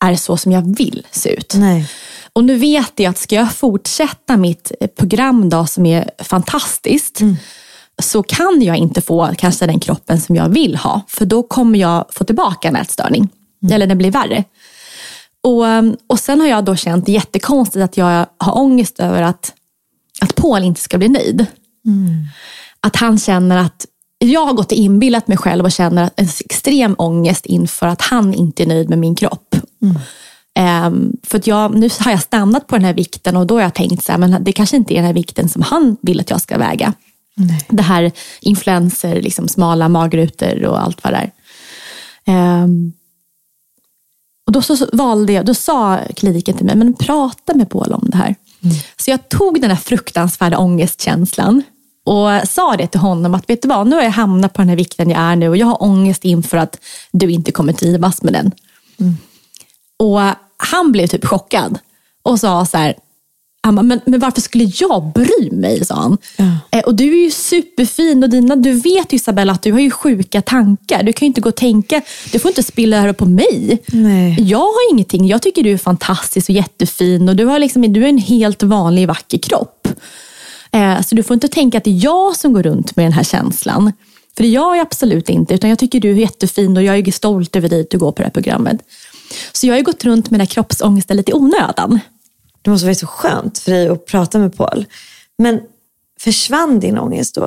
[0.06, 1.54] är så som jag vill se ut.
[1.58, 1.90] Nej.
[2.34, 7.20] Och nu vet jag att ska jag fortsätta mitt program då som är fantastiskt
[8.02, 11.02] så kan jag inte få kanske den kroppen som jag vill ha.
[11.08, 13.30] För då kommer jag få tillbaka en ätstörning.
[13.72, 14.44] Eller den blir värre.
[15.44, 15.64] Och,
[16.08, 19.54] och sen har jag då känt jättekonstigt att jag har ångest över att,
[20.20, 21.46] att Paul inte ska bli nöjd.
[22.82, 23.86] Att han känner att
[24.20, 28.34] jag har gått och inbillat mig själv och känner en extrem ångest inför att han
[28.34, 29.56] inte är nöjd med min kropp.
[30.56, 33.62] Ehm, för att jag, nu har jag stannat på den här vikten och då har
[33.62, 36.20] jag tänkt så här, men det kanske inte är den här vikten som han vill
[36.20, 36.94] att jag ska väga.
[37.70, 41.32] Det här influenser, liksom smala magrutor och allt vad det är.
[42.26, 42.94] Ehm,
[44.46, 47.94] och då så så valde jag, då sa kliniken till mig, men prata med Paul
[47.94, 48.36] om det här.
[48.98, 51.64] Så jag tog den här fruktansvärda ångestkänslan
[52.06, 54.70] och sa det till honom att vet du vad, nu har jag hamnat på den
[54.70, 56.80] här vikten jag är nu och jag har ångest inför att
[57.12, 58.52] du inte kommer trivas med den.
[59.98, 60.20] Och
[60.58, 61.80] han blev typ chockad
[62.24, 62.96] och sa så här,
[63.62, 65.86] han bara, men, men varför skulle jag bry mig?
[65.86, 66.18] sa han.
[66.72, 69.80] Eh, och du är ju superfin och dina, du vet ju Isabella att du har
[69.80, 71.04] ju sjuka tankar.
[71.04, 73.84] Du kan ju inte gå och tänka, du får inte spilla här på mig.
[73.88, 74.36] Nej.
[74.42, 78.02] Jag har ingenting, jag tycker du är fantastisk och jättefin och du har, liksom, du
[78.02, 79.88] har en helt vanlig vacker kropp.
[80.72, 83.14] Eh, så du får inte tänka att det är jag som går runt med den
[83.14, 83.92] här känslan.
[84.38, 87.12] För det gör jag absolut inte, utan jag tycker du är jättefin och jag är
[87.12, 88.82] stolt över dig att du går på det här programmet.
[89.52, 92.00] Så jag har gått runt med den här kroppsångesten lite i onödan.
[92.62, 94.86] Det måste vara så skönt för dig att prata med Paul.
[95.38, 95.60] Men
[96.20, 97.42] försvann din ångest då?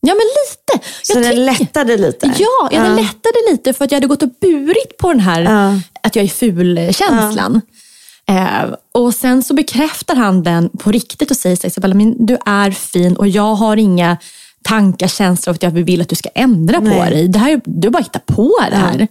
[0.00, 0.86] Ja, men lite.
[1.02, 2.26] Så Jag den lättade lite?
[2.38, 5.40] Ja, ja, den lättade lite för att jag hade gått och burit på den här
[5.42, 5.80] Ja.
[6.02, 7.60] att jag är ful-känslan.
[8.28, 12.38] Eh, och sen så bekräftar han den på riktigt och säger så Isabella, men du
[12.46, 14.16] är fin och jag har inga
[14.62, 17.10] tankar, känslor av att jag vill att du ska ändra på Nej.
[17.10, 17.28] dig.
[17.28, 19.08] Det här, är- du bara hittar på det här.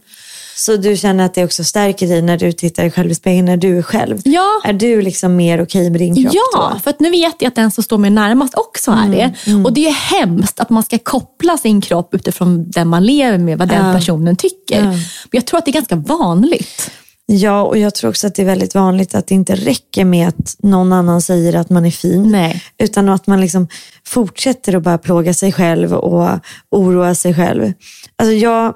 [0.55, 3.57] Så du känner att det också stärker dig när du tittar själv i spegeln, när
[3.57, 4.21] du är själv?
[4.23, 4.61] Ja.
[4.63, 6.79] Är du liksom mer okej med din kropp Ja, då?
[6.79, 9.33] för att nu vet jag att den som står mig närmast också är det.
[9.65, 13.57] Och det är hemskt att man ska koppla sin kropp utifrån den man lever med,
[13.57, 14.81] vad den personen tycker.
[14.83, 14.99] Men
[15.31, 16.91] jag tror att det är ganska vanligt.
[17.25, 20.27] Ja, och jag tror också att det är väldigt vanligt att det inte räcker med
[20.27, 22.31] att någon annan säger att man är fin.
[22.31, 22.63] Nej.
[22.77, 23.67] Utan att man liksom
[24.05, 26.39] fortsätter att bara plåga sig själv och
[26.71, 27.73] oroa sig själv.
[28.15, 28.73] Alltså jag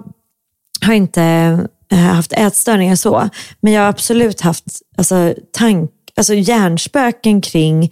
[0.81, 1.23] har inte
[1.91, 4.65] eh, haft ätstörningar så, men jag har absolut haft
[4.97, 7.91] alltså, tank, alltså hjärnspöken kring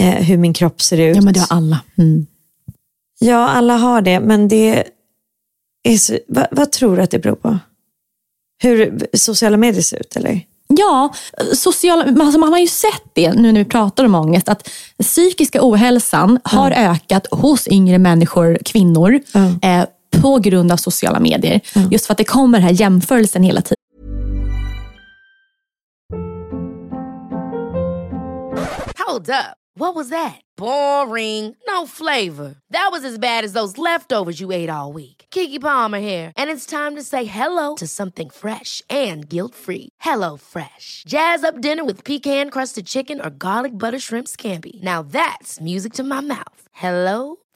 [0.00, 1.16] eh, hur min kropp ser ut.
[1.16, 1.80] Ja, men det har alla.
[1.98, 2.26] Mm.
[3.18, 4.84] Ja, alla har det, men det
[5.82, 7.58] är så, vad, vad tror du att det beror på?
[8.62, 10.40] Hur sociala medier ser ut, eller?
[10.68, 11.14] Ja,
[11.54, 14.70] sociala, alltså man har ju sett det nu när vi pratar om ångest, att
[15.02, 19.20] psykiska ohälsan har ökat hos yngre människor, kvinnor,
[19.62, 19.84] eh,
[20.22, 21.60] på grund av sociala medier.
[21.90, 23.74] Just för att det kommer den här jämförelsen hela tiden.
[29.06, 29.56] Hold up.
[29.74, 30.40] What was that?
[30.56, 31.54] Boring.
[31.68, 32.56] No flavor.
[32.72, 35.26] That was as bad as those leftovers you ate all week.
[35.30, 39.88] Kiki Palmer here, and it's time to say hello to something fresh and guilt-free.
[40.00, 41.04] Hello Fresh.
[41.06, 44.82] Jazz up dinner with pecan-crusted chicken or garlic butter shrimp scampi.
[44.82, 46.60] Now that's music to my mouth.
[46.72, 47.36] Hello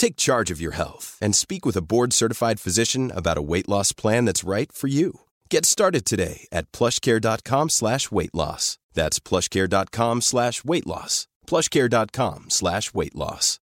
[0.00, 3.92] Take charge of your health and speak with a board-certified physician about a weight loss
[3.92, 5.20] plan that's right for you.
[5.50, 8.78] Get started today at plushcare.com slash weight loss.
[8.94, 11.26] That's plushcare.com slash weight loss.
[11.46, 13.58] plushcare.com slash weight loss.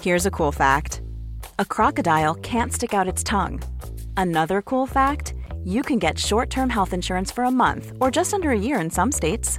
[0.00, 1.02] Here's a cool fact
[1.58, 3.60] a crocodile can't stick out its tongue.
[4.16, 8.32] Another cool fact you can get short term health insurance for a month or just
[8.32, 9.58] under a year in some states.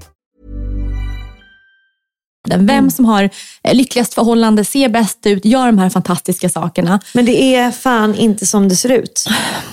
[2.49, 3.29] Vem som har
[3.63, 6.99] eh, lyckligast förhållande, ser bäst ut, gör de här fantastiska sakerna.
[7.13, 9.25] Men det är fan inte som det ser ut.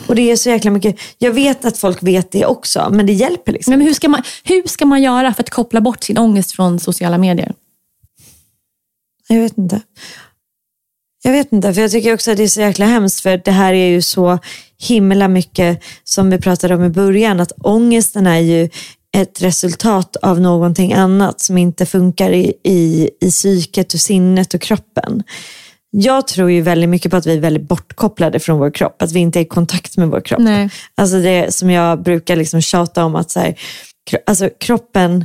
[0.07, 1.01] Och det är så jäkla mycket.
[1.19, 3.71] Jag vet att folk vet det också, men det hjälper liksom.
[3.71, 6.81] Men hur, ska man, hur ska man göra för att koppla bort sin ångest från
[6.81, 7.53] sociala medier?
[9.29, 9.81] Jag vet inte.
[11.23, 13.51] Jag vet inte, för jag tycker också att det är så jäkla hemskt, för det
[13.51, 14.39] här är ju så
[14.79, 18.69] himla mycket som vi pratade om i början, att ångesten är ju
[19.17, 24.61] ett resultat av någonting annat som inte funkar i, i, i psyket och sinnet och
[24.61, 25.23] kroppen.
[25.91, 29.13] Jag tror ju väldigt mycket på att vi är väldigt bortkopplade från vår kropp, att
[29.13, 30.41] vi inte är i kontakt med vår kropp.
[30.41, 30.71] Nej.
[30.95, 33.55] Alltså det som jag brukar liksom tjata om, att så här,
[34.27, 35.25] alltså kroppen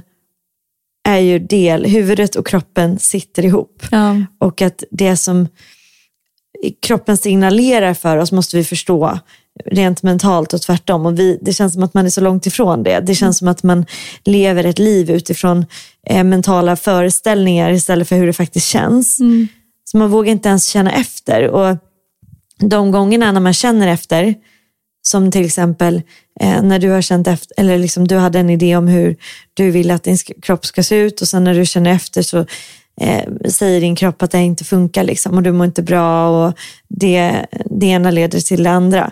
[1.08, 3.84] är ju del, huvudet och kroppen sitter ihop.
[3.92, 4.16] Ja.
[4.40, 5.48] Och att det som
[6.82, 9.20] kroppen signalerar för oss måste vi förstå
[9.66, 11.06] rent mentalt och tvärtom.
[11.06, 13.00] Och vi, det känns som att man är så långt ifrån det.
[13.00, 13.86] Det känns som att man
[14.24, 15.66] lever ett liv utifrån
[16.08, 19.20] eh, mentala föreställningar istället för hur det faktiskt känns.
[19.86, 21.48] Så man vågar inte ens känna efter.
[21.48, 21.78] Och
[22.60, 24.36] de gångerna när man känner efter,
[25.02, 26.02] som till exempel
[26.40, 29.16] eh, när du har känt efter, eller liksom du hade en idé om hur
[29.54, 32.46] du vill att din kropp ska se ut och sen när du känner efter så
[33.02, 36.54] eh, säger din kropp att det inte funkar liksom, och du mår inte bra och
[36.88, 39.12] det, det ena leder till det andra.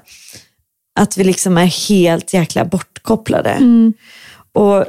[1.00, 3.58] Att vi liksom är helt jäkla bortkopplade.
[4.54, 4.86] Och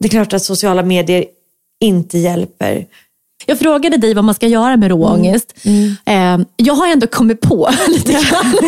[0.00, 1.24] det är klart att sociala medier
[1.80, 2.86] inte hjälper.
[3.46, 5.54] Jag frågade dig vad man ska göra med råångest.
[6.04, 8.54] Eh, jag har ändå kommit på lite grann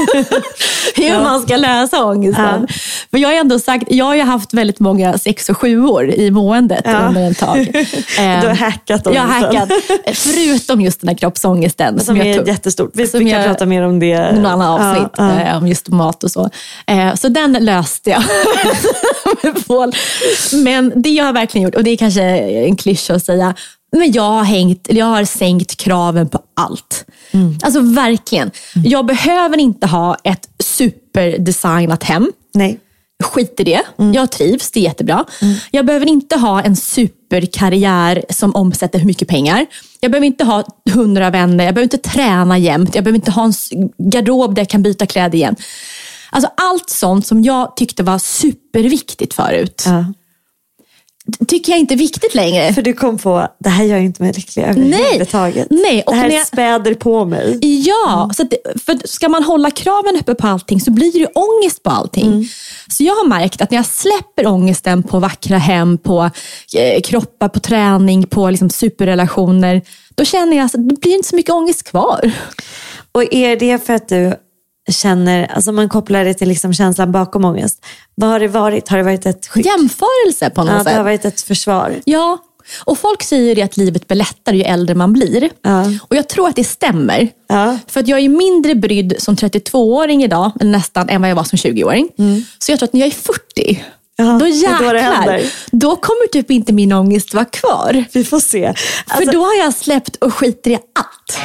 [0.97, 2.67] hur man ska lösa ångesten.
[3.11, 6.31] För jag har ändå sagt, jag har ju haft väldigt många sex och sjuor i
[6.31, 6.99] måendet Ja.
[7.09, 7.67] under en tag.
[8.17, 9.57] Du har hackat Jag har ångesten.
[9.57, 10.17] hackat.
[10.17, 12.01] Förutom just den här kroppsångesten.
[12.01, 12.91] Som jag är tog- jättestort.
[12.95, 14.07] Vi, som vi kan jag- prata mer om det.
[14.07, 15.41] i något annat avsnitt Ja, ja.
[15.51, 16.51] eh, om just mat och så.
[16.87, 18.23] Eh, så den löste jag.
[19.43, 19.93] med Paul.
[20.65, 22.23] Men det jag har verkligen gjort, och det är kanske
[22.69, 23.55] en klyscha att säga,
[23.99, 27.05] men jag har, hängt, jag har sänkt kraven på allt.
[27.63, 28.51] Alltså verkligen.
[28.75, 32.33] Jag behöver inte ha ett superdesignat hem.
[32.55, 32.81] Nej.
[33.25, 33.83] Skit i det.
[34.15, 35.25] Jag trivs, det är jättebra.
[35.71, 39.67] Jag behöver inte ha en superkarriär som omsätter hur mycket pengar.
[40.01, 43.45] Jag behöver inte ha hundra vänner, jag behöver inte träna jämt, jag behöver inte ha
[43.45, 43.53] en
[44.11, 45.57] garderob där jag kan byta kläder igen.
[46.31, 49.83] Alltså allt sånt som jag tyckte var superviktigt förut.
[49.87, 50.05] Ja.
[51.49, 52.73] Tycker jag inte är viktigt längre.
[52.73, 54.95] För du kom på, det här gör inte mig lycklig Nej.
[55.01, 55.67] överhuvudtaget.
[55.71, 57.59] Nej, och det här jag- späder på mig.
[57.87, 58.49] Ja, så att,
[58.87, 62.49] för ska man hålla kraven uppe på allting så blir det ångest på allting.
[62.89, 66.31] Så jag har märkt att när jag släpper ångesten på vackra hem, på
[66.77, 69.83] eh, kroppar, på träning, på liksom, superrelationer,
[70.15, 72.31] då känner jag att det blir inte så mycket ångest kvar.
[73.13, 74.35] Och är det för att du
[74.91, 77.85] känner, alltså man kopplar det till liksom känslan bakom ångest.
[78.15, 78.89] Vad har det varit?
[78.89, 79.67] Har det varit ett skydd?
[79.67, 80.97] Jämförelse på något Ja, det sätt.
[80.97, 81.95] har varit ett försvar.
[82.05, 82.39] Ja,
[82.85, 85.51] och folk säger ju det att livet blir lättare ju äldre man blir.
[85.63, 85.85] Ja.
[86.09, 87.29] Och jag tror att det stämmer.
[87.49, 87.79] Ja.
[87.89, 91.57] För att jag är mindre brydd som 32-åring idag, nästan, än vad jag var som
[91.57, 92.09] 20-åring.
[92.59, 93.85] Så jag tror att när jag är 40,
[94.17, 95.53] Ja, då då det jäklar, händer.
[95.71, 98.05] då kommer typ inte min ångest vara kvar.
[98.13, 98.75] Vi får se.
[99.07, 101.39] För Alltså, då har jag släppt och skiter i allt.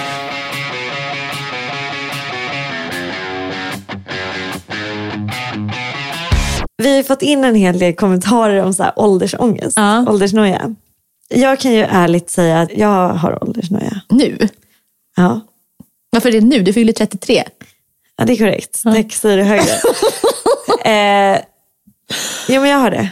[6.80, 10.06] Vi har fått in en hel del kommentarer om så här åldersångest, Ja.
[10.10, 10.76] åldersnoja.
[11.30, 14.02] Jag kan ju ärligt säga att jag har åldersnoja.
[14.10, 14.48] Nu.
[15.15, 15.39] Ja,
[16.10, 16.60] Varför är det nu?
[16.63, 17.44] Du fyller 33.
[18.18, 18.84] ja det är korrekt.
[18.84, 19.72] Tack, säger du högre.
[20.86, 21.39] eh,
[22.48, 23.10] ja, men jag har det.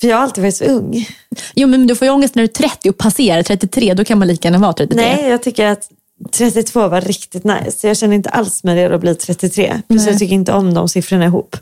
[0.00, 1.08] För jag har alltid varit så ung.
[1.54, 3.94] Jo, men du får ju ångest när du är 30 och passerar 33.
[3.94, 5.02] Då kan man lika gärna vara 33.
[5.16, 5.88] Nej, jag tycker att
[6.30, 7.88] 32 var riktigt nice.
[7.88, 9.82] Jag känner inte alls mig redo att bli 33.
[9.88, 11.56] Plus jag tycker inte om de siffrorna ihop.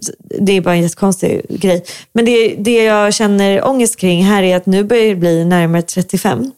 [0.00, 1.84] Så Det är bara en jättekonstig grej.
[2.12, 5.82] Men det, det jag känner ångest kring här är att nu börjar det bli närmare
[5.82, 6.52] 35.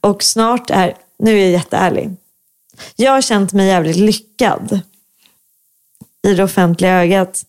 [0.00, 2.10] Och snart är, nu är jag jätteärlig.
[2.96, 4.80] Jag har känt mig jävligt lyckad
[6.26, 7.44] i det offentliga ögat.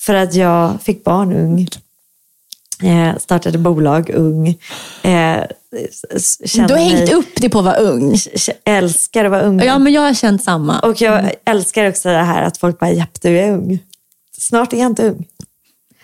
[0.00, 1.68] För att jag fick barn ung.
[2.82, 4.48] Eh, startade bolag ung.
[4.48, 4.56] Eh,
[5.02, 8.16] Du har hängt mig- upp det på att vara ung.
[8.64, 9.60] älskar att vara ung.
[9.62, 10.80] Ja, men jag har känt samma.
[10.80, 13.78] Och jag älskar också det här att folk bara, japp du är ung.
[14.38, 15.26] Snart är jag inte ung.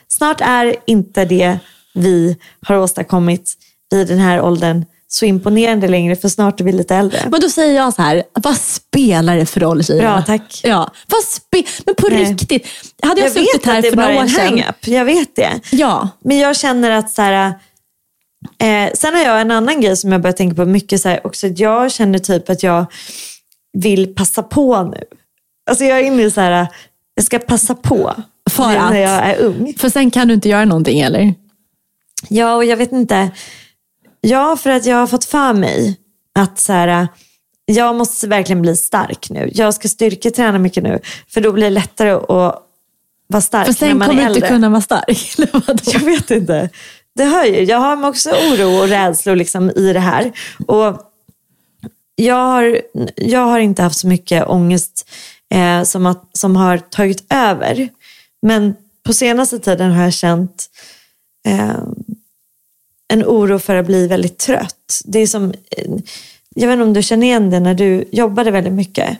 [0.09, 1.59] Snart är inte det
[1.94, 3.54] vi har åstadkommit
[3.94, 7.18] i den här åldern så imponerande längre för snart är vi lite äldre.
[7.31, 9.99] Men då säger jag så här, vad spelar det för roll Kira?
[10.01, 10.61] Bra, tack.
[10.64, 12.25] Ja, vad spe- men på Nej.
[12.25, 12.66] riktigt.
[13.03, 14.62] Hade jag, Jag suttit här för några år sedan.
[14.85, 15.61] jag vet det.
[15.73, 17.46] Ja, Men jag känner att så här,
[18.62, 21.01] eh, sen har jag en annan grej som jag börjar tänka på mycket.
[21.01, 22.87] Så här, också, att jag känner typ att jag
[23.73, 25.05] vill passa på nu.
[25.70, 26.66] Alltså jag är inne i så här,
[27.14, 28.14] jag ska passa på
[28.51, 28.90] För att?
[28.90, 29.75] när jag är ung.
[29.79, 31.35] för sen kan du inte göra någonting eller?
[32.29, 33.31] Ja, och jag vet inte.
[34.20, 35.96] Ja, för att jag har fått för mig
[36.35, 37.09] att så här,
[37.64, 39.50] jag måste verkligen bli stark nu.
[39.54, 41.00] Jag ska styrketräna mycket nu.
[41.28, 42.66] För då blir det lättare att
[43.26, 44.48] vara stark För när sen man kommer är du inte äldre.
[44.48, 45.35] kunna vara stark.
[45.94, 46.68] Jag vet inte.
[47.14, 47.62] Det hör ju.
[47.62, 50.33] Jag har också oro och rädslor liksom i det här.
[50.66, 51.00] Och
[52.14, 52.80] jag, har,
[53.16, 55.11] jag har inte haft så mycket ångest
[55.54, 57.88] eh, som, att, som har tagit över.
[58.42, 58.74] Men
[59.06, 60.66] på senaste tiden har jag känt
[61.48, 61.83] eh,
[63.11, 65.03] en oro för att bli väldigt trött.
[65.05, 65.55] Det är som,
[66.55, 69.18] jag vet inte om du känner igen det när du jobbade väldigt mycket.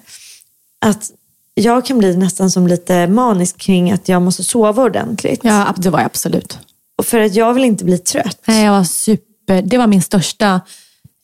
[0.81, 1.11] Att
[1.55, 5.40] jag kan bli nästan som lite manisk kring att jag måste sova ordentligt.
[5.42, 6.59] Ja, det var jag absolut.
[6.98, 8.42] Och för att jag vill inte bli trött.
[8.46, 10.61] Nej, jag var super, det var min största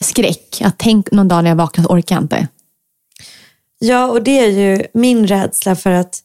[0.04, 0.62] skräck.
[0.64, 2.48] Att tänk någon dag när jag vaknar så orkar jag inte.
[3.78, 6.22] Ja, och det är ju min rädsla för att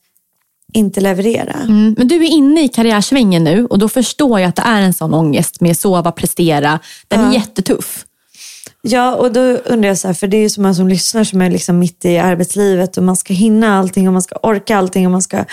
[0.74, 1.54] inte leverera.
[1.54, 1.96] Mm.
[1.98, 4.94] Men du är inne i karriärsvängen nu och då förstår jag att det är en
[4.94, 6.80] sån ångest med sova, prestera.
[7.08, 8.06] Den är jättetuff.
[8.82, 11.24] Ja, och då undrar jag så här, för det är ju så många som lyssnar
[11.24, 14.78] som är liksom mitt i arbetslivet och man ska hinna allting och man ska orka
[14.78, 15.46] allting och man ska...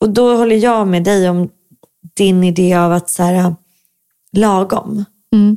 [0.00, 1.48] Och då håller jag med dig om
[2.16, 3.54] din idé av att så här,
[4.32, 5.04] lagom.
[5.34, 5.56] Mm.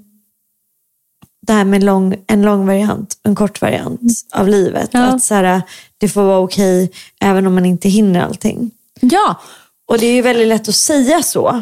[1.41, 4.01] Det här med lång, en lång variant, en kort variant
[4.33, 4.89] av livet.
[4.93, 5.03] Ja.
[5.03, 5.61] Att så här,
[5.97, 8.71] det får vara okej även om man inte hinner allting.
[8.99, 9.41] Ja,
[9.87, 11.61] Och det är ju väldigt lätt att säga så.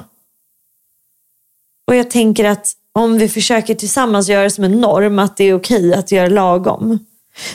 [1.87, 5.43] Och jag tänker att om vi försöker tillsammans göra det som en norm, att det
[5.43, 6.99] är okej att göra lagom.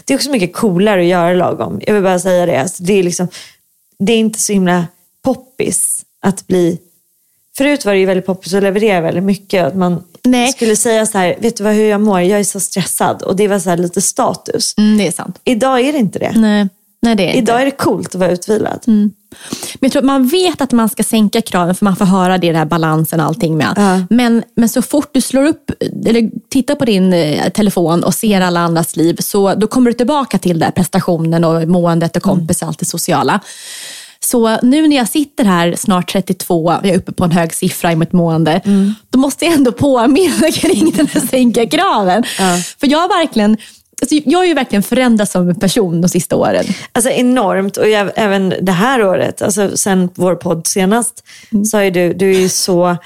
[0.04, 1.80] Det är också mycket coolare att göra lagom.
[1.86, 2.60] Jag vill bara säga det.
[2.60, 3.28] Alltså det, är liksom,
[3.98, 4.86] det är inte så himla
[5.22, 6.78] poppis att bli...
[7.56, 9.66] Förut var det ju väldigt poppis att leverera väldigt mycket.
[9.66, 10.52] Att man Nej.
[10.52, 12.20] skulle säga så här, vet du vad, hur jag mår?
[12.20, 13.22] Jag är så stressad.
[13.22, 14.74] Och det var så lite status.
[14.78, 15.40] mm, det är sant.
[15.44, 16.32] Idag är det inte det.
[16.36, 16.68] Nej,
[17.02, 17.38] nej det är inte.
[17.38, 18.80] Idag är det coolt att vara utvilad.
[19.74, 22.38] Men jag tror att man vet att man ska sänka kraven för man får höra
[22.38, 23.72] det, den här balansen och allting med.
[23.76, 24.00] Ja.
[24.10, 25.70] Men, men så fort du slår upp,
[26.06, 29.94] eller tittar på din eh, telefon och ser alla andras liv, så då kommer du
[29.94, 33.40] tillbaka till det här prestationen och måendet och kompis och allt det sociala.
[34.24, 37.92] Så nu när jag sitter här snart 32, jag är uppe på en hög siffra
[37.92, 38.60] i mitt mående,
[39.10, 42.24] då måste jag ändå påminna kring den här sänka kraven.
[42.80, 43.56] För jag har verkligen
[44.02, 46.64] Alltså, jag har ju verkligen förändrats som person de sista åren.
[46.92, 47.76] Alltså enormt.
[47.76, 51.24] Och jag, även det här året, alltså sen vår podd senast,
[51.70, 52.96] så är du, du är ju så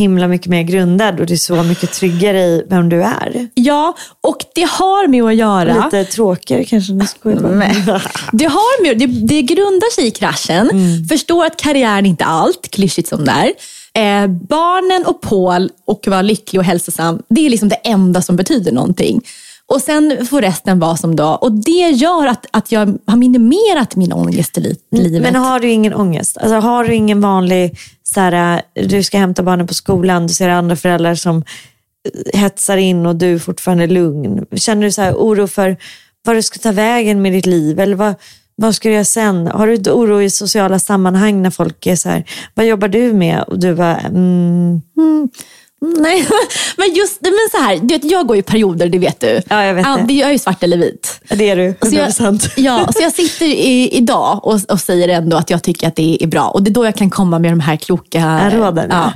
[0.00, 3.48] himla mycket mer grundad och du är så mycket tryggare i vem du är.
[3.54, 5.84] Ja, och det har med att göra...
[5.84, 6.92] Lite tråkigare kanske.
[6.92, 8.02] Nu jag bara.
[8.32, 10.70] Det, har med, det, det grundar sig i kraschen.
[11.08, 13.52] Förstår att karriären inte är allt, klyschigt som det är.
[13.94, 18.36] Eh, barnen och Paul och vara lycklig och hälsosam, det är liksom det enda som
[18.36, 19.20] betyder någonting.
[19.66, 21.24] Och sen får resten vara som då.
[21.28, 25.22] Och det gör att, att jag har minimerat min ångest i li- livet.
[25.22, 26.38] Men har du ingen ångest?
[26.38, 27.78] Alltså, har du ingen vanlig,
[28.14, 32.40] så här, äh, du ska hämta barnen på skolan, du ser andra föräldrar som äh,
[32.40, 34.46] hetsar in och du är fortfarande lugn.
[34.56, 35.76] Känner du så här oro för
[36.24, 37.80] vad du ska ta vägen med ditt liv?
[37.80, 38.14] Eller vad,
[38.56, 39.46] vad ska du göra sen?
[39.46, 43.12] Har du inte oro i sociala sammanhang när folk är så här, vad jobbar du
[43.12, 43.42] med?
[43.42, 45.28] Och du bara, mm, hmm.
[45.80, 46.26] Nej,
[46.76, 49.42] men just men så här, du vet, jag går i perioder, det vet du.
[49.48, 50.14] Ja, jag vet det.
[50.14, 51.20] Jag är ju svart eller vit.
[51.28, 52.50] det är du, Så jag, 100%.
[52.56, 56.22] ja, så jag sitter i, idag och, och säger ändå att jag tycker att det
[56.22, 56.48] är bra.
[56.48, 59.12] Och det är då jag kan komma med de här kloka råden, Ja.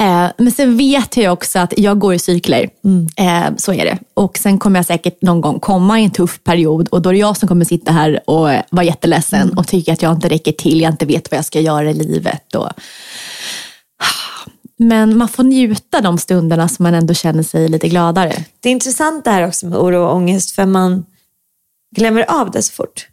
[0.00, 2.68] Eh, men sen vet jag också att jag går i cykler.
[2.84, 3.08] Mm.
[3.16, 3.98] Eh, så är det.
[4.14, 7.12] Och sen kommer jag säkert någon gång komma i en tuff period och då är
[7.12, 9.58] det jag som kommer sitta här och vara jätteledsen Mm.
[9.58, 11.94] och tycka att jag inte räcker till, jag inte vet vad jag ska göra i
[11.94, 12.54] livet.
[12.54, 12.68] Och...
[14.78, 18.44] Men man får njuta de stunderna som man ändå känner sig lite gladare.
[18.60, 21.06] Det är intressant det här också med oro och ångest för man
[21.96, 23.08] glömmer av det så fort.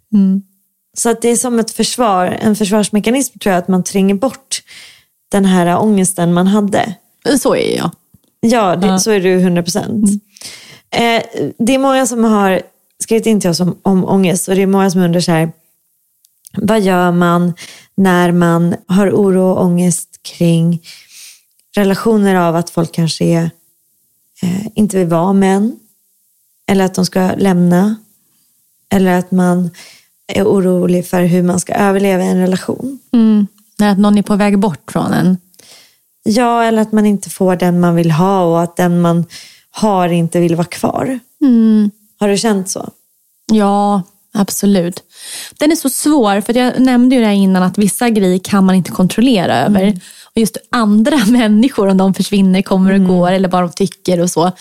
[0.98, 4.62] Så att det är som ett försvar, en försvarsmekanism tror jag, att man tränger bort
[5.32, 6.96] den här ångesten man hade.
[7.40, 7.92] Så är jag.
[8.40, 10.24] Ja, det, så är du 100 procent.
[10.90, 11.24] Eh,
[11.58, 12.62] det är många som har
[13.04, 15.52] skrivit in till oss om, om ångest och det är många som undrar så här,
[16.58, 17.54] vad gör man
[17.98, 20.82] när man har oro och ångest kring
[21.76, 23.52] relationer av att folk kanske är,
[24.42, 25.80] eh, inte vill vara män
[26.68, 27.96] eller att de ska lämna
[28.90, 29.70] eller att man
[30.28, 33.00] är orolig för hur man ska överleva i en relation.
[33.14, 33.48] Mm.
[33.82, 35.38] Att någon är på väg bort från en.
[36.24, 39.26] Ja, eller att man inte får den man vill ha och att den man
[39.72, 41.20] har inte vill vara kvar.
[42.20, 42.90] Har du känt så?
[43.52, 44.02] Ja,
[44.36, 45.04] absolut.
[45.58, 48.76] Den är så svår, för jag nämnde ju det innan att vissa grejer kan man
[48.76, 50.00] inte kontrollera över.
[50.24, 54.32] Och just andra människor, om de försvinner, kommer och går eller vad de tycker och
[54.32, 54.52] så.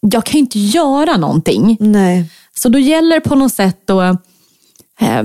[0.00, 1.76] Jag kan ju inte göra någonting.
[1.80, 2.30] Nej.
[2.54, 4.02] Så då gäller det på något sätt då,
[5.00, 5.22] eh,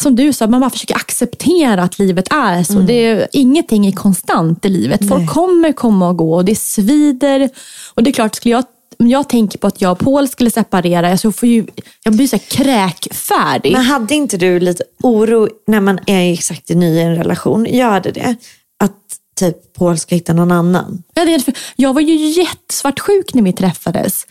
[0.00, 2.78] som du sa, man bara försöker acceptera att livet är så.
[2.80, 5.08] Det är, ingenting är konstant i livet.
[5.08, 7.50] Folk kommer komma och gå och det svider.
[7.94, 8.64] Och det är klart, skulle jag,
[8.98, 11.66] om jag tänker på att jag och Paul skulle separera, alltså, jag, får ju,
[12.04, 13.72] jag blir så kräkfärdig.
[13.72, 17.66] Men hade inte du lite oro när man är exakt ny i en relation?
[17.70, 18.36] Jag hade det.
[18.84, 18.94] Att
[19.40, 21.02] typ Paul ska hitta någon annan.
[21.14, 24.26] Jag, hade- jag var ju jättesvartsjuk när vi träffades.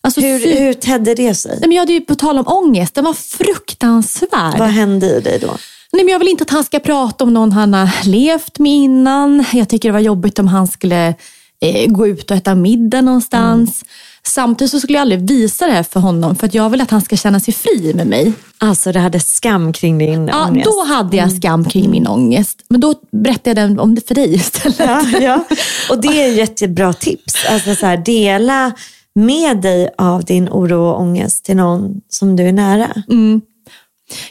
[0.00, 1.50] Alltså, Hur, fy- hur tedde det sig?
[1.60, 4.58] Nej, men jag hade ju på tal om ångest, den var fruktansvärd.
[4.58, 5.46] Vad hände i dig då?
[5.92, 8.72] Nej, men jag vill inte att han ska prata om någon han har levt med
[8.72, 9.44] innan.
[9.52, 11.14] Jag tycker det var jobbigt om han skulle
[11.60, 13.84] eh, gå ut och äta middag någonstans.
[14.28, 16.90] Samtidigt så skulle jag aldrig visa det här för honom för att jag vill att
[16.90, 18.32] han ska känna sig fri med mig.
[18.58, 20.64] Alltså det hade skam kring din Ja, ångest.
[20.70, 22.62] då hade jag skam kring min ångest.
[22.68, 24.78] Men då berättade jag den om det för dig istället.
[24.78, 25.44] Ja, ja.
[25.90, 27.34] Och det är ett jättebra tips.
[27.50, 28.72] Alltså så här, dela
[29.14, 32.88] med dig av din oro och ångest till någon som du är nära.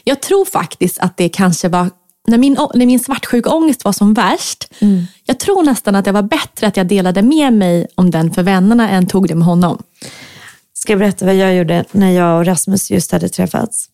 [0.04, 1.90] Jag tror faktiskt att det kanske var
[2.28, 4.74] när min, när min svartsjuka ångest var som värst.
[5.24, 8.42] Jag tror nästan att det var bättre att jag delade med mig om den för
[8.42, 9.82] vännerna än tog det med honom.
[10.72, 13.90] Ska jag berätta vad jag gjorde när jag och Rasmus just hade träffats?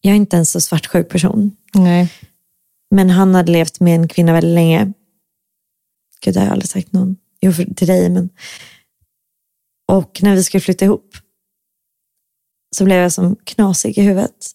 [0.00, 1.56] Jag är inte en så svartsjuk person.
[1.74, 2.12] Nej.
[2.90, 4.92] Men han hade levt med en kvinna väldigt länge.
[6.20, 7.16] Gud, det har jag aldrig sagt någon.
[7.40, 8.30] Jo, för, till dig, men...
[9.92, 11.16] Och när vi skulle flytta ihop
[12.76, 14.50] så blev jag som knasig i huvudet.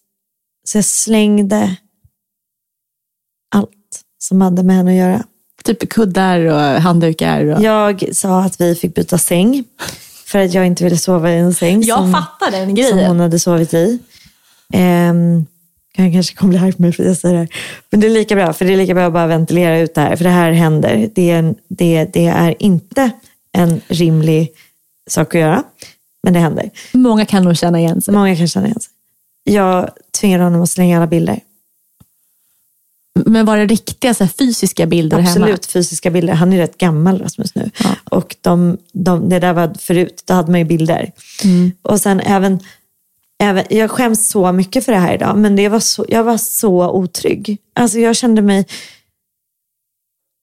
[0.64, 1.76] Så jag slängde
[3.52, 3.70] allt
[4.18, 5.22] som hade med henne att göra.
[5.64, 7.44] Typ kuddar och handdukar.
[7.46, 7.62] Och...
[7.62, 9.64] Jag sa att vi fick byta säng
[10.26, 13.06] för att jag inte ville sova i en säng Jag som, fattar den som grejen.
[13.06, 13.98] hon hade sovit i.
[14.74, 15.46] Um,
[15.96, 17.48] han kanske kommer bli arg på mig för att jag säger det här.
[17.90, 20.00] Men det är lika bra, för det är lika bra att bara ventilera ut det
[20.00, 20.16] här.
[20.16, 21.10] För det här händer.
[21.14, 23.10] Det är, en, det, det är inte
[23.52, 24.52] en rimlig
[25.10, 25.62] sak att göra,
[26.22, 26.70] men det händer.
[26.92, 28.14] Många kan nog känna igen sig.
[28.14, 28.92] Många kan känna igen sig.
[29.44, 29.90] Jag
[30.20, 31.40] tvingade honom att slänga alla bilder.
[33.14, 35.30] Men var det riktiga så här, fysiska bilder hemma?
[35.30, 36.34] Absolut fysiska bilder.
[36.34, 37.70] Han är rätt gammal Rasmus nu.
[38.04, 41.12] Och de, de, det där var förut, då hade man ju bilder.
[41.82, 42.60] Och sen även,
[43.42, 46.36] även, jag skäms så mycket för det här idag, men det var så, jag var
[46.36, 47.58] så otrygg.
[47.74, 48.66] Alltså jag kände mig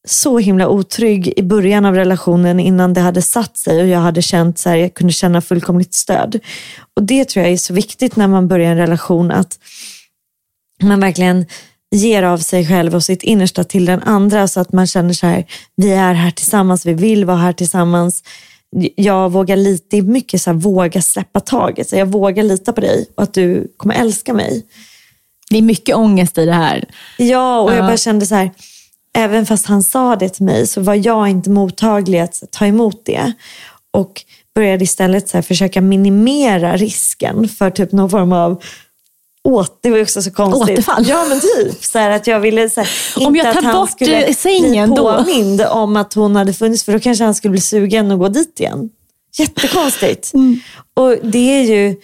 [0.07, 4.22] så himla otrygg i början av relationen innan det hade satt sig och jag hade
[4.22, 6.39] känt så här, jag kunde känna fullkomligt stöd.
[6.95, 9.59] Och det tror jag är så viktigt när man börjar en relation att
[10.82, 11.45] man verkligen
[11.95, 15.27] ger av sig själv och sitt innersta till den andra så att man känner så
[15.27, 18.23] här, vi är här tillsammans, vi vill vara här tillsammans.
[18.95, 21.89] Jag vågar lite, mycket så här, våga släppa taget.
[21.89, 24.65] Så jag vågar lita på dig och att du kommer älska mig.
[25.49, 26.85] Det är mycket ångest i det här.
[27.17, 27.83] Ja, och jag Ja.
[27.83, 28.51] bara kände så här,
[29.17, 33.01] även fast han sa det till mig så var jag inte mottaglig att ta emot
[33.05, 33.33] det.
[33.91, 34.21] Och
[34.55, 38.63] började istället så här, försöka minimera risken för typ någon form av
[39.53, 40.69] åt, det var också så konstigt.
[40.69, 41.07] Återfall.
[41.07, 41.83] Ja men typ.
[41.83, 42.89] Så här, att jag ville så här,
[43.27, 45.23] Om jag tar bort, eh, sängen då.
[45.23, 48.27] påmind om att hon hade funnits för då kanske han skulle bli sugen och gå
[48.27, 48.89] dit igen.
[49.37, 50.33] Jättekonstigt.
[50.33, 50.59] Mm.
[50.93, 51.95] Och det är ju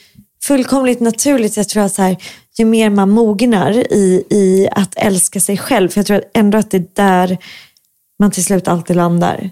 [0.44, 1.58] fullkomligt naturligt.
[1.58, 2.18] Jag tror att så här,
[2.58, 6.72] ju mer man mognar i, i att älska sig själv, för jag tror ändå att
[6.72, 7.38] det är där
[8.20, 9.50] man till slut alltid landar.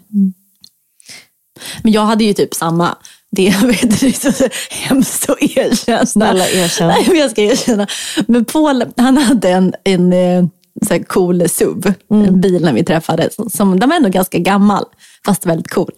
[1.84, 2.98] Men jag hade ju typ samma.
[3.36, 6.06] Det, är så hemskt att erkänna.
[6.06, 6.88] Snälla, erkänn.
[6.88, 7.88] Nej, men jag ska erkänna.
[8.28, 10.46] Men Paul, han hade en, en eh,
[10.88, 12.28] så här cool SUV, Mm.
[12.28, 13.36] en bil när vi träffades.
[13.56, 14.86] Som, den var ändå ganska gammal,
[15.26, 15.92] fast väldigt cool.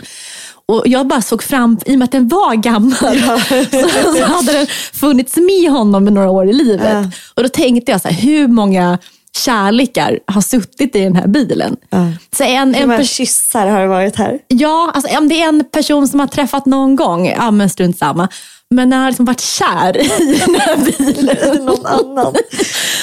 [0.67, 3.19] Och jag bara såg fram, i och med att den var gammal,
[3.71, 6.89] så, så hade den funnits med honom i några år i livet.
[6.93, 7.11] Ja.
[7.35, 8.97] Och då tänkte jag så här, hur många
[9.35, 11.75] kärlekar har suttit i den här bilen?
[11.89, 12.11] Ja.
[12.37, 14.39] Så en, en pers- kyssar har det varit här?
[14.47, 17.97] Ja, alltså, om det är en person som har träffat någon gång, ja men strunt
[17.97, 18.27] samma.
[18.69, 20.07] Men när han har liksom varit kär i
[20.45, 21.65] den här bilen.
[21.65, 22.35] Någon annan.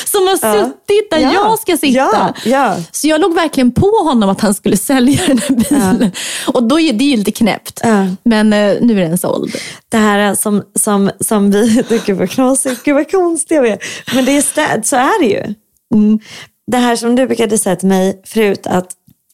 [0.07, 1.33] Som har suttit där Ja.
[1.33, 1.99] jag ska sitta.
[1.99, 2.77] Ja, ja.
[2.93, 6.13] Så jag låg verkligen på honom att han skulle sälja den här bilen.
[6.47, 7.81] Och då är det ju lite knäppt.
[7.85, 8.07] Ja.
[8.23, 9.57] Men eh, nu är den såld.
[9.89, 13.79] Det här som, som, som vi, gud vad knasigt, gud vad konstiga vi är.
[14.15, 15.55] Men det är så är det ju.
[15.93, 16.19] Mm.
[16.67, 18.91] Det här som du brukade säga till mig förut, att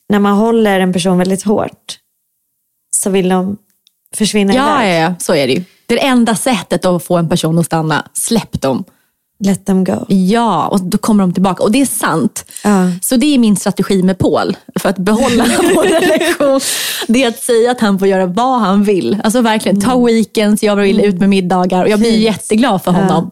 [0.09, 1.99] när man håller en person väldigt hårt
[2.91, 3.57] så vill de
[4.17, 4.95] försvinna Ja, iväg.
[4.95, 5.65] ja, ja, så är det ju.
[5.87, 8.09] Det är det enda sättet att få en person att stanna.
[8.13, 8.85] Släpp dem.
[9.45, 10.05] Let them go.
[10.09, 11.63] Ja, och då kommer de tillbaka.
[11.63, 12.45] Och det är sant.
[12.65, 12.91] Ja.
[13.03, 16.61] Så det är min strategi med Paul för att behålla vår relation.
[17.09, 19.19] Det är att säga att han får göra vad han vill.
[19.25, 21.85] Alltså verkligen, ta weekends, jag vill ut med middagar.
[21.85, 22.23] Och jag blir Fint.
[22.23, 23.31] jätteglad för honom.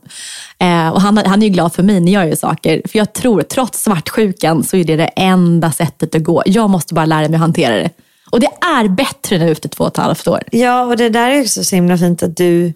[0.58, 2.82] Eh, och han, han är ju glad för mig när jag gör saker.
[2.88, 6.42] För jag tror, trots svartsjukan, så är det det enda sättet att gå.
[6.46, 7.90] Jag måste bara lära mig att hantera det.
[8.30, 10.42] Och det är bättre nu efter två och ett halvt år.
[10.52, 12.72] Ja, och det där är också så himla fint att du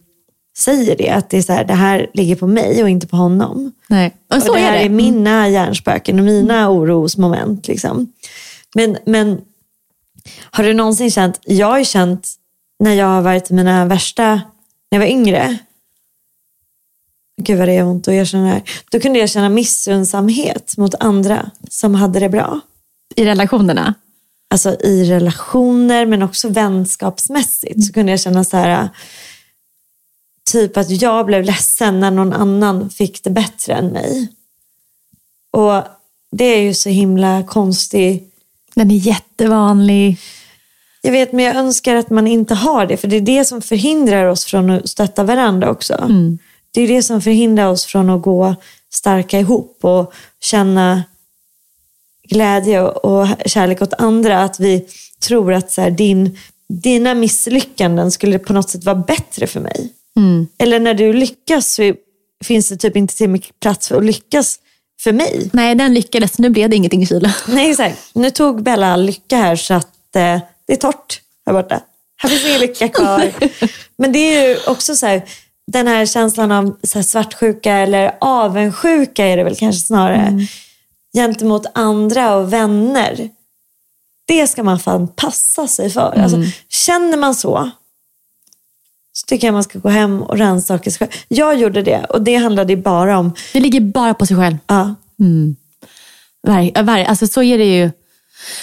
[0.59, 1.11] säger det.
[1.11, 3.72] Att det, är så här, det här ligger på mig och inte på honom.
[3.88, 4.16] Nej.
[4.34, 4.84] Och så och det här är det.
[4.84, 7.68] är mina hjärnspöken och mina orosmoment.
[7.68, 8.12] Liksom.
[8.74, 9.40] Men, men
[10.51, 12.28] har du någonsin känt, jag har ju känt
[12.80, 14.26] när jag har varit i mina värsta,
[14.90, 15.59] när jag var yngre,
[17.42, 20.94] gud vad det är ont att erkänna det här, då kunde jag känna missundsamhet mot
[21.01, 22.61] andra som hade det bra.
[23.16, 23.94] I relationerna.
[24.51, 28.88] Alltså i relationer men också vänskapsmässigt så kunde jag känna så här,
[30.53, 34.28] typ att jag blev ledsen när någon annan fick det bättre än mig.
[35.51, 35.82] Och
[36.32, 38.34] det är ju så himla konstigt.
[38.74, 40.18] Den är jättevanlig.
[41.03, 42.96] Jag vet, men jag önskar att man inte har det.
[42.96, 46.07] För det är det som förhindrar oss från att stötta varandra också.
[46.70, 48.55] Det är det som förhindrar oss från att gå
[48.92, 51.03] starka ihop och känna
[52.28, 54.42] glädje och kärlek åt andra.
[54.42, 54.86] Att vi
[55.20, 56.38] tror att så här, din,
[56.68, 59.92] dina misslyckanden skulle på något sätt vara bättre för mig.
[60.59, 61.95] Eller när du lyckas så
[62.45, 64.59] finns det typ inte till mycket plats för att lyckas
[65.03, 65.51] för mig.
[65.53, 66.39] Nej, den lyckades.
[66.39, 67.35] Nu blev det ingenting i Chile.
[67.49, 67.99] Nej, exakt.
[68.12, 71.81] Nu tog Bella lycka här så att eh, det är torrt här borta.
[72.16, 73.33] Här finns ingen lycka kvar.
[73.99, 75.23] Men det är ju också så här,
[75.73, 80.47] den här känslan av här, svartsjuka eller avundsjuka är det väl kanske snarare.
[81.14, 83.29] Gentemot andra och vänner.
[84.27, 86.18] Det ska man fan passa sig för.
[86.18, 87.71] Alltså, känner man så
[89.13, 91.11] så tycker jag man ska gå hem och rannsaka sig själv.
[91.29, 94.57] Jag gjorde det och det handlade bara om, Det ligger bara på sig själv.
[94.67, 94.95] ja,
[96.43, 97.91] Ver, ver, alltså så är det ju.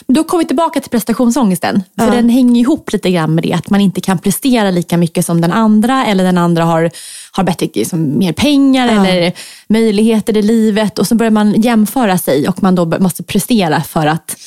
[0.08, 1.84] Då kommer vi tillbaka till prestationsångesten.
[2.00, 2.12] För Ja.
[2.12, 3.54] den hänger ihop lite grann med det.
[3.54, 6.06] Att man inte kan prestera lika mycket som den andra.
[6.06, 6.92] Eller den andra har,
[7.32, 9.06] har bättre, liksom, mer pengar Ja.
[9.08, 9.34] eller
[9.68, 11.00] möjligheter i livet.
[11.00, 14.38] Och så börjar man jämföra sig och man då måste prestera för att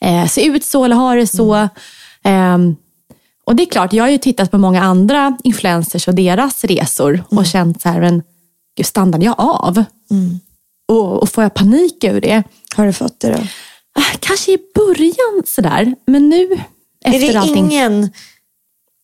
[0.00, 1.68] eh, se ut så eller ha det så.
[2.24, 2.76] Ehm,
[3.48, 7.24] och det är klart, jag har ju tittat på många andra influencers och deras resor
[7.28, 8.22] och känt så här, men
[8.76, 9.84] gud, stannar jag av?
[10.88, 12.42] Och, och får jag panik över det?
[12.76, 13.38] har du fått det då?
[13.94, 16.42] Ah, Kanske i början sådär, men nu
[17.04, 17.56] Är efter det allting.
[17.56, 18.00] ingen,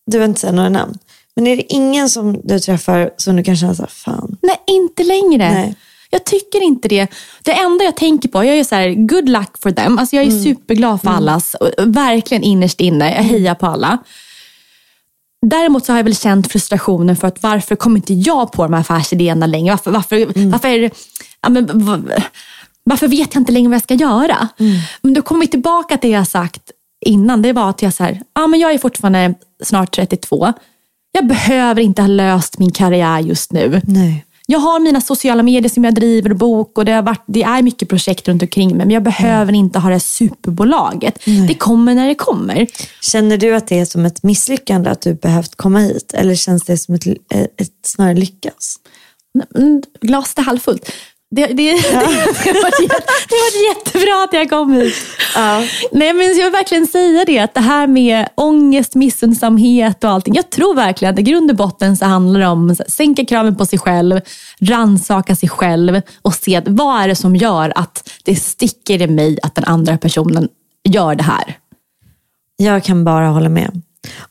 [0.07, 0.99] du behöver inte säga några namn,
[1.37, 4.57] men är det ingen som du träffar som du kan känna så här, fan, Nej,
[4.67, 5.55] inte längre.
[5.55, 5.77] Nej.
[6.11, 7.07] Jag tycker inte det.
[7.43, 9.99] Det enda jag tänker på, jag är så här, good luck for them.
[9.99, 13.15] Alltså jag är superglad för allas, och verkligen innerst inne.
[13.15, 13.99] Jag hejar på alla.
[15.45, 18.73] Däremot så har jag väl känt frustrationen för att varför kommer inte jag på de
[18.73, 19.71] här affärsidéerna längre?
[19.73, 20.91] Varför, varför, varför,
[21.43, 21.67] ja, men,
[22.85, 24.49] varför vet jag inte längre vad jag ska göra?
[25.03, 26.71] Men då kommer vi tillbaka till det jag sagt
[27.07, 27.43] innan.
[27.43, 30.53] Det var att jag, så här, ja, men jag är fortfarande snart 32.
[31.13, 33.81] Jag behöver inte ha löst min karriär just nu.
[33.85, 34.25] Nej.
[34.47, 37.43] Jag har mina sociala medier som jag driver och bok och det, har varit, det
[37.43, 38.87] är mycket projekt runt omkring mig.
[38.87, 41.19] Men jag behöver inte ha det här superbolaget.
[41.49, 42.67] Det kommer när det kommer.
[43.03, 46.15] Känner du att det är som ett misslyckande att du behövt komma hit?
[46.15, 47.07] Eller känns det som ett,
[47.57, 48.77] ett, snarare lyckas?
[49.57, 50.93] Mm, Glaset är halvfullt.
[51.35, 51.73] Det, det, det,
[52.45, 52.81] det, var
[53.29, 54.95] det var jättebra att jag kom hit.
[55.93, 60.35] Nej, men jag vill verkligen säga det, att det här med ångest, missunnsamhet och allting.
[60.35, 63.57] Jag tror verkligen att i grund och botten så handlar det om att sänka kraven
[63.57, 64.21] på sig själv,
[64.61, 69.07] rannsaka sig själv och se att vad är det som gör att det sticker i
[69.07, 70.49] mig att den andra personen
[70.89, 71.59] gör det här.
[72.57, 73.83] Jag kan bara hålla med.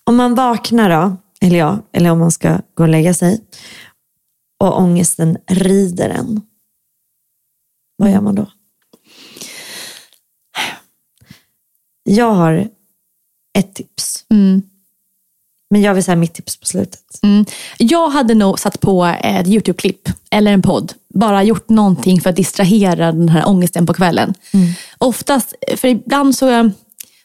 [0.03, 3.41] Om man vaknar då, eller ja, eller om man ska gå och lägga sig
[4.59, 6.41] och ångesten rider en.
[7.95, 8.51] Vad gör man då?
[12.03, 12.67] Jag har
[13.57, 14.25] ett tips.
[15.69, 17.19] Men jag vill säga mitt tips på slutet.
[17.23, 17.45] Mm.
[17.77, 20.93] Jag hade nog satt på ett YouTube-klipp eller en podd.
[21.13, 24.33] Bara gjort någonting för att distrahera den här ångesten på kvällen.
[24.97, 26.71] Oftast, för ibland så,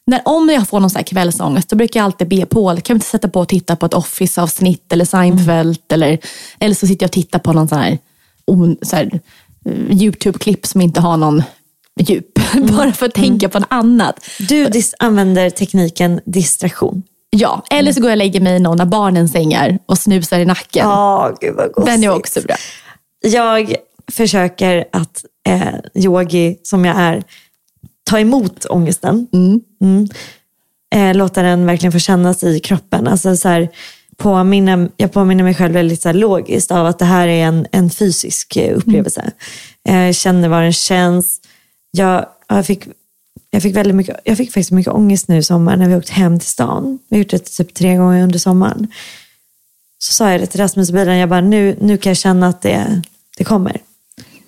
[0.06, 2.94] när, om jag får någon sån här kvällsångest, då brukar jag alltid be Paul, kan
[2.94, 5.78] vi inte sätta på och titta på ett Office-avsnitt eller Seinfeld?
[5.88, 6.18] Eller,
[6.58, 7.98] eller så sitter jag och tittar på någon sån här,
[8.46, 9.20] on, så här
[9.90, 11.42] YouTube-klipp som inte har någon
[12.00, 12.38] djup.
[12.76, 14.24] Bara för att tänka på något annat.
[14.48, 17.02] Du använder tekniken distraktion.
[17.30, 20.38] Ja, eller så går jag och lägger mig i någon av barnens sängar och snusar
[20.38, 20.88] i nacken.
[20.88, 21.86] Ja, gud vad gosigt.
[21.86, 22.56] Den är också bra.
[23.20, 23.74] Jag
[24.12, 27.22] försöker att, eh, yogi som jag är,
[28.10, 29.26] ta emot ångesten.
[29.32, 30.08] Mm.
[30.94, 33.08] Eh, låta den verkligen få kännas i kroppen.
[33.08, 33.68] Alltså, så här,
[34.18, 37.90] påminna, jag påminner mig själv väldigt så logiskt av att det här är en, en
[37.90, 39.32] fysisk eh, upplevelse.
[39.88, 41.40] Eh, jag känner vad den känns.
[41.90, 42.84] Jag, jag, fick,
[43.50, 46.12] jag, fick väldigt mycket, jag fick faktiskt mycket ångest nu i sommar när vi åkte
[46.12, 46.98] hem till stan.
[47.08, 48.88] Vi har gjort det typ tre gånger under sommaren.
[49.98, 52.48] Så sa jag det till Rasmus i bilen, jag bara, nu, nu kan jag känna
[52.48, 53.02] att det,
[53.38, 53.80] det kommer.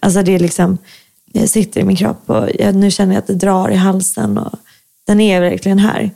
[0.01, 0.79] Alltså det är liksom,
[1.27, 4.39] det sitter i min kropp och jag, nu känner jag att det drar i halsen
[4.39, 4.59] och
[5.07, 6.11] den är verkligen här.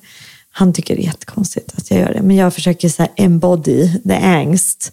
[0.57, 4.02] Han tycker det är jättekonstigt att jag gör det, men jag försöker så här embody
[4.02, 4.92] the angst.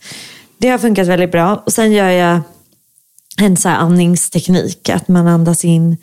[0.57, 1.63] Det har funkat väldigt bra.
[1.65, 2.41] Och sen gör jag
[3.37, 5.97] en så andningsteknik, att man andas in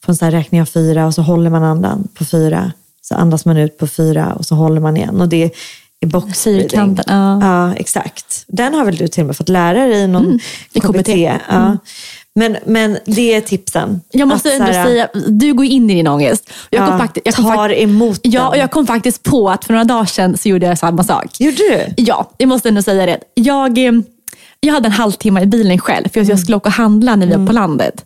[0.00, 2.72] på en så räkning av fyra och så håller man andan på fyra.
[3.02, 5.20] Så andas man ut på fyra och så håller man igen.
[5.20, 5.50] Och det
[6.00, 7.40] är box Fyrkanten, ja.
[7.42, 8.44] Ja, exakt.
[8.46, 10.38] Den har väl du till och med fått lära dig i någon Mm,
[10.74, 10.82] KBT.
[10.82, 11.08] KBT.
[11.48, 11.76] Ja.
[12.40, 14.00] Men, men det är tipsen.
[14.10, 16.50] Jag måste ändå här, säga, du går in i din ångest.
[16.70, 18.48] Jag kom Ja, faktiskt, jag tar emot Ja, den.
[18.48, 21.40] och jag kom faktiskt på att för några dagar sedan så gjorde jag samma sak.
[21.40, 21.94] Gjorde du?
[21.96, 23.18] Ja, jag måste ändå säga det.
[23.34, 23.92] Jag, eh,
[24.60, 27.34] jag hade en halvtimme i bilen själv, för jag skulle åka och handla när vi
[27.36, 28.04] var på landet.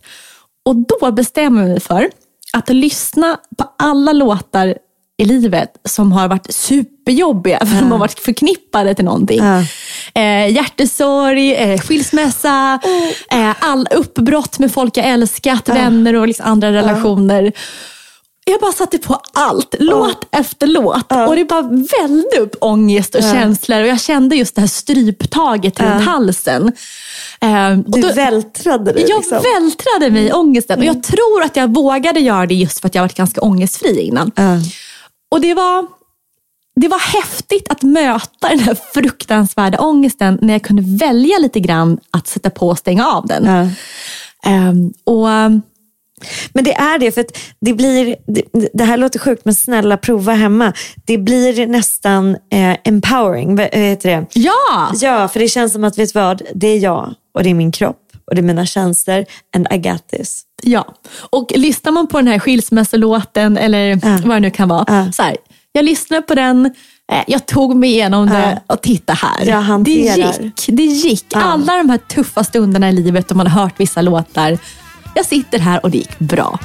[0.64, 2.09] Och då bestämde jag mig för
[2.53, 4.74] att lyssna på alla låtar
[5.16, 9.38] i livet som har varit superjobbiga, för de har varit förknippade till någonting.
[9.44, 9.62] Ja.
[10.20, 12.78] Eh, hjärtesorg, eh, skilsmässa,
[13.30, 17.52] eh, all uppbrott med folk jag älskat, vänner och liksom andra relationer.
[18.46, 21.12] Jag bara satte på allt, låt efter låt.
[21.28, 23.80] Och det bara vällde upp ångest och känslor.
[23.82, 26.72] Och jag kände just det här stryptaget runt halsen.
[27.40, 29.38] Eh, och Du då- vältrade dig jag liksom.
[29.54, 30.78] vältrade mig i ångesten.
[30.78, 34.00] Och jag tror att jag vågade göra det just för att jag varit ganska ångestfri
[34.00, 34.30] innan.
[35.35, 35.87] Och det var,
[36.76, 41.99] det var häftigt att möta den här fruktansvärda ångesten när jag kunde välja lite grann
[42.11, 43.45] att sätta på och stänga av den.
[43.45, 43.68] Ja.
[44.51, 45.62] Ehm, och ehm,
[46.53, 49.97] Men det är det, för att det blir, det, det här låter sjukt men snälla
[49.97, 50.72] prova hemma.
[51.05, 54.26] Det blir nästan eh, empowering, vad heter det?
[54.35, 54.93] ja!
[55.01, 56.43] Ja, för det känns som att, vet vad?
[56.55, 59.24] Det är jag och det är min kropp och det är mina känslor
[59.57, 60.43] and I got this.
[60.62, 60.94] Ja,
[61.30, 64.84] och lyssnar man på den här skilsmässolåten eller vad det nu kan vara.
[64.88, 65.12] Ja.
[65.12, 65.36] Så här,
[65.72, 66.66] jag lyssnade på den,
[67.12, 69.44] eh, jag tog mig igenom det och titta här.
[69.84, 70.66] Det gick.
[70.76, 71.24] Det gick.
[71.34, 74.59] Alla de här tuffa stunderna i livet och man har hört vissa låtar.
[75.14, 76.59] Jag sitter här och det gick bra.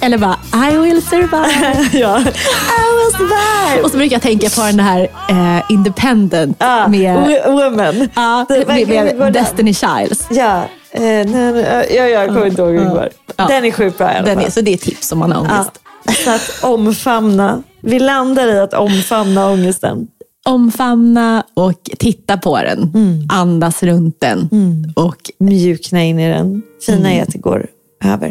[0.00, 0.36] Eller bara,
[0.72, 1.88] I will survive.
[1.98, 2.20] ja.
[2.20, 3.82] I was there!
[3.82, 8.08] Och så brukar jag tänka på den här eh, Independent Ja, med, wo- woman.
[8.48, 9.32] Det- med, med?
[9.32, 10.26] Destiny Childs.
[10.30, 10.64] Ja,
[10.96, 13.08] eh, nej, nej, ja, jag kommer inte ihåg hur går.
[13.36, 13.46] Ja.
[13.46, 14.46] Den är sjukt bra i alla Den fall.
[14.46, 15.70] är, så det är tips om man har ångest.
[16.04, 17.62] Ja, så att omfamna.
[17.80, 20.06] Vi landar i att omfamna ångesten.
[20.46, 22.92] omfamna och titta på den.
[23.32, 24.48] Andas runt den.
[24.96, 26.62] Och Mjukna in i den.
[26.86, 27.66] Fina är att det går
[28.04, 28.28] över.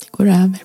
[0.00, 0.58] det går över.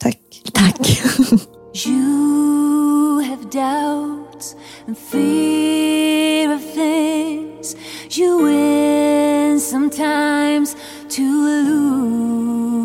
[0.00, 0.18] Tack.
[0.52, 1.02] Tack.
[1.84, 4.56] You have doubts
[4.86, 7.76] and fear of things
[8.16, 10.74] you win sometimes
[11.10, 12.80] to lose.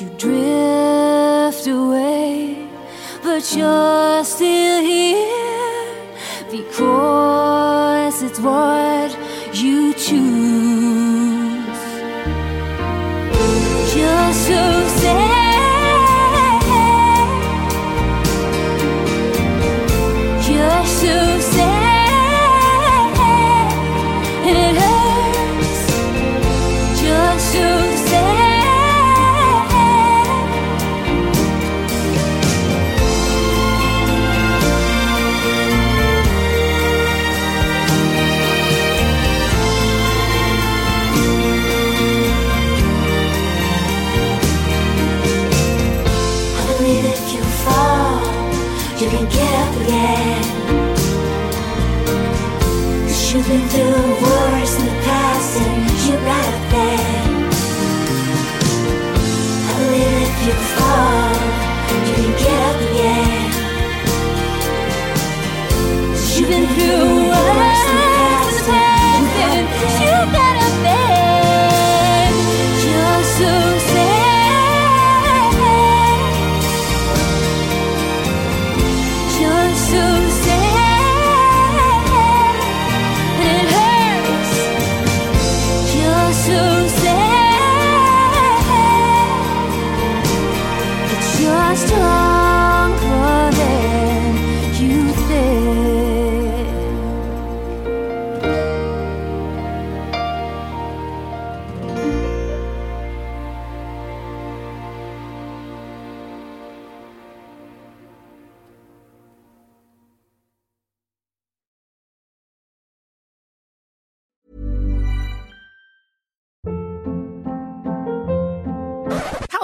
[0.00, 2.68] You drift away,
[3.22, 6.02] but you're still here
[6.50, 9.16] because it's what
[9.54, 10.16] you choose.
[13.94, 14.95] You're so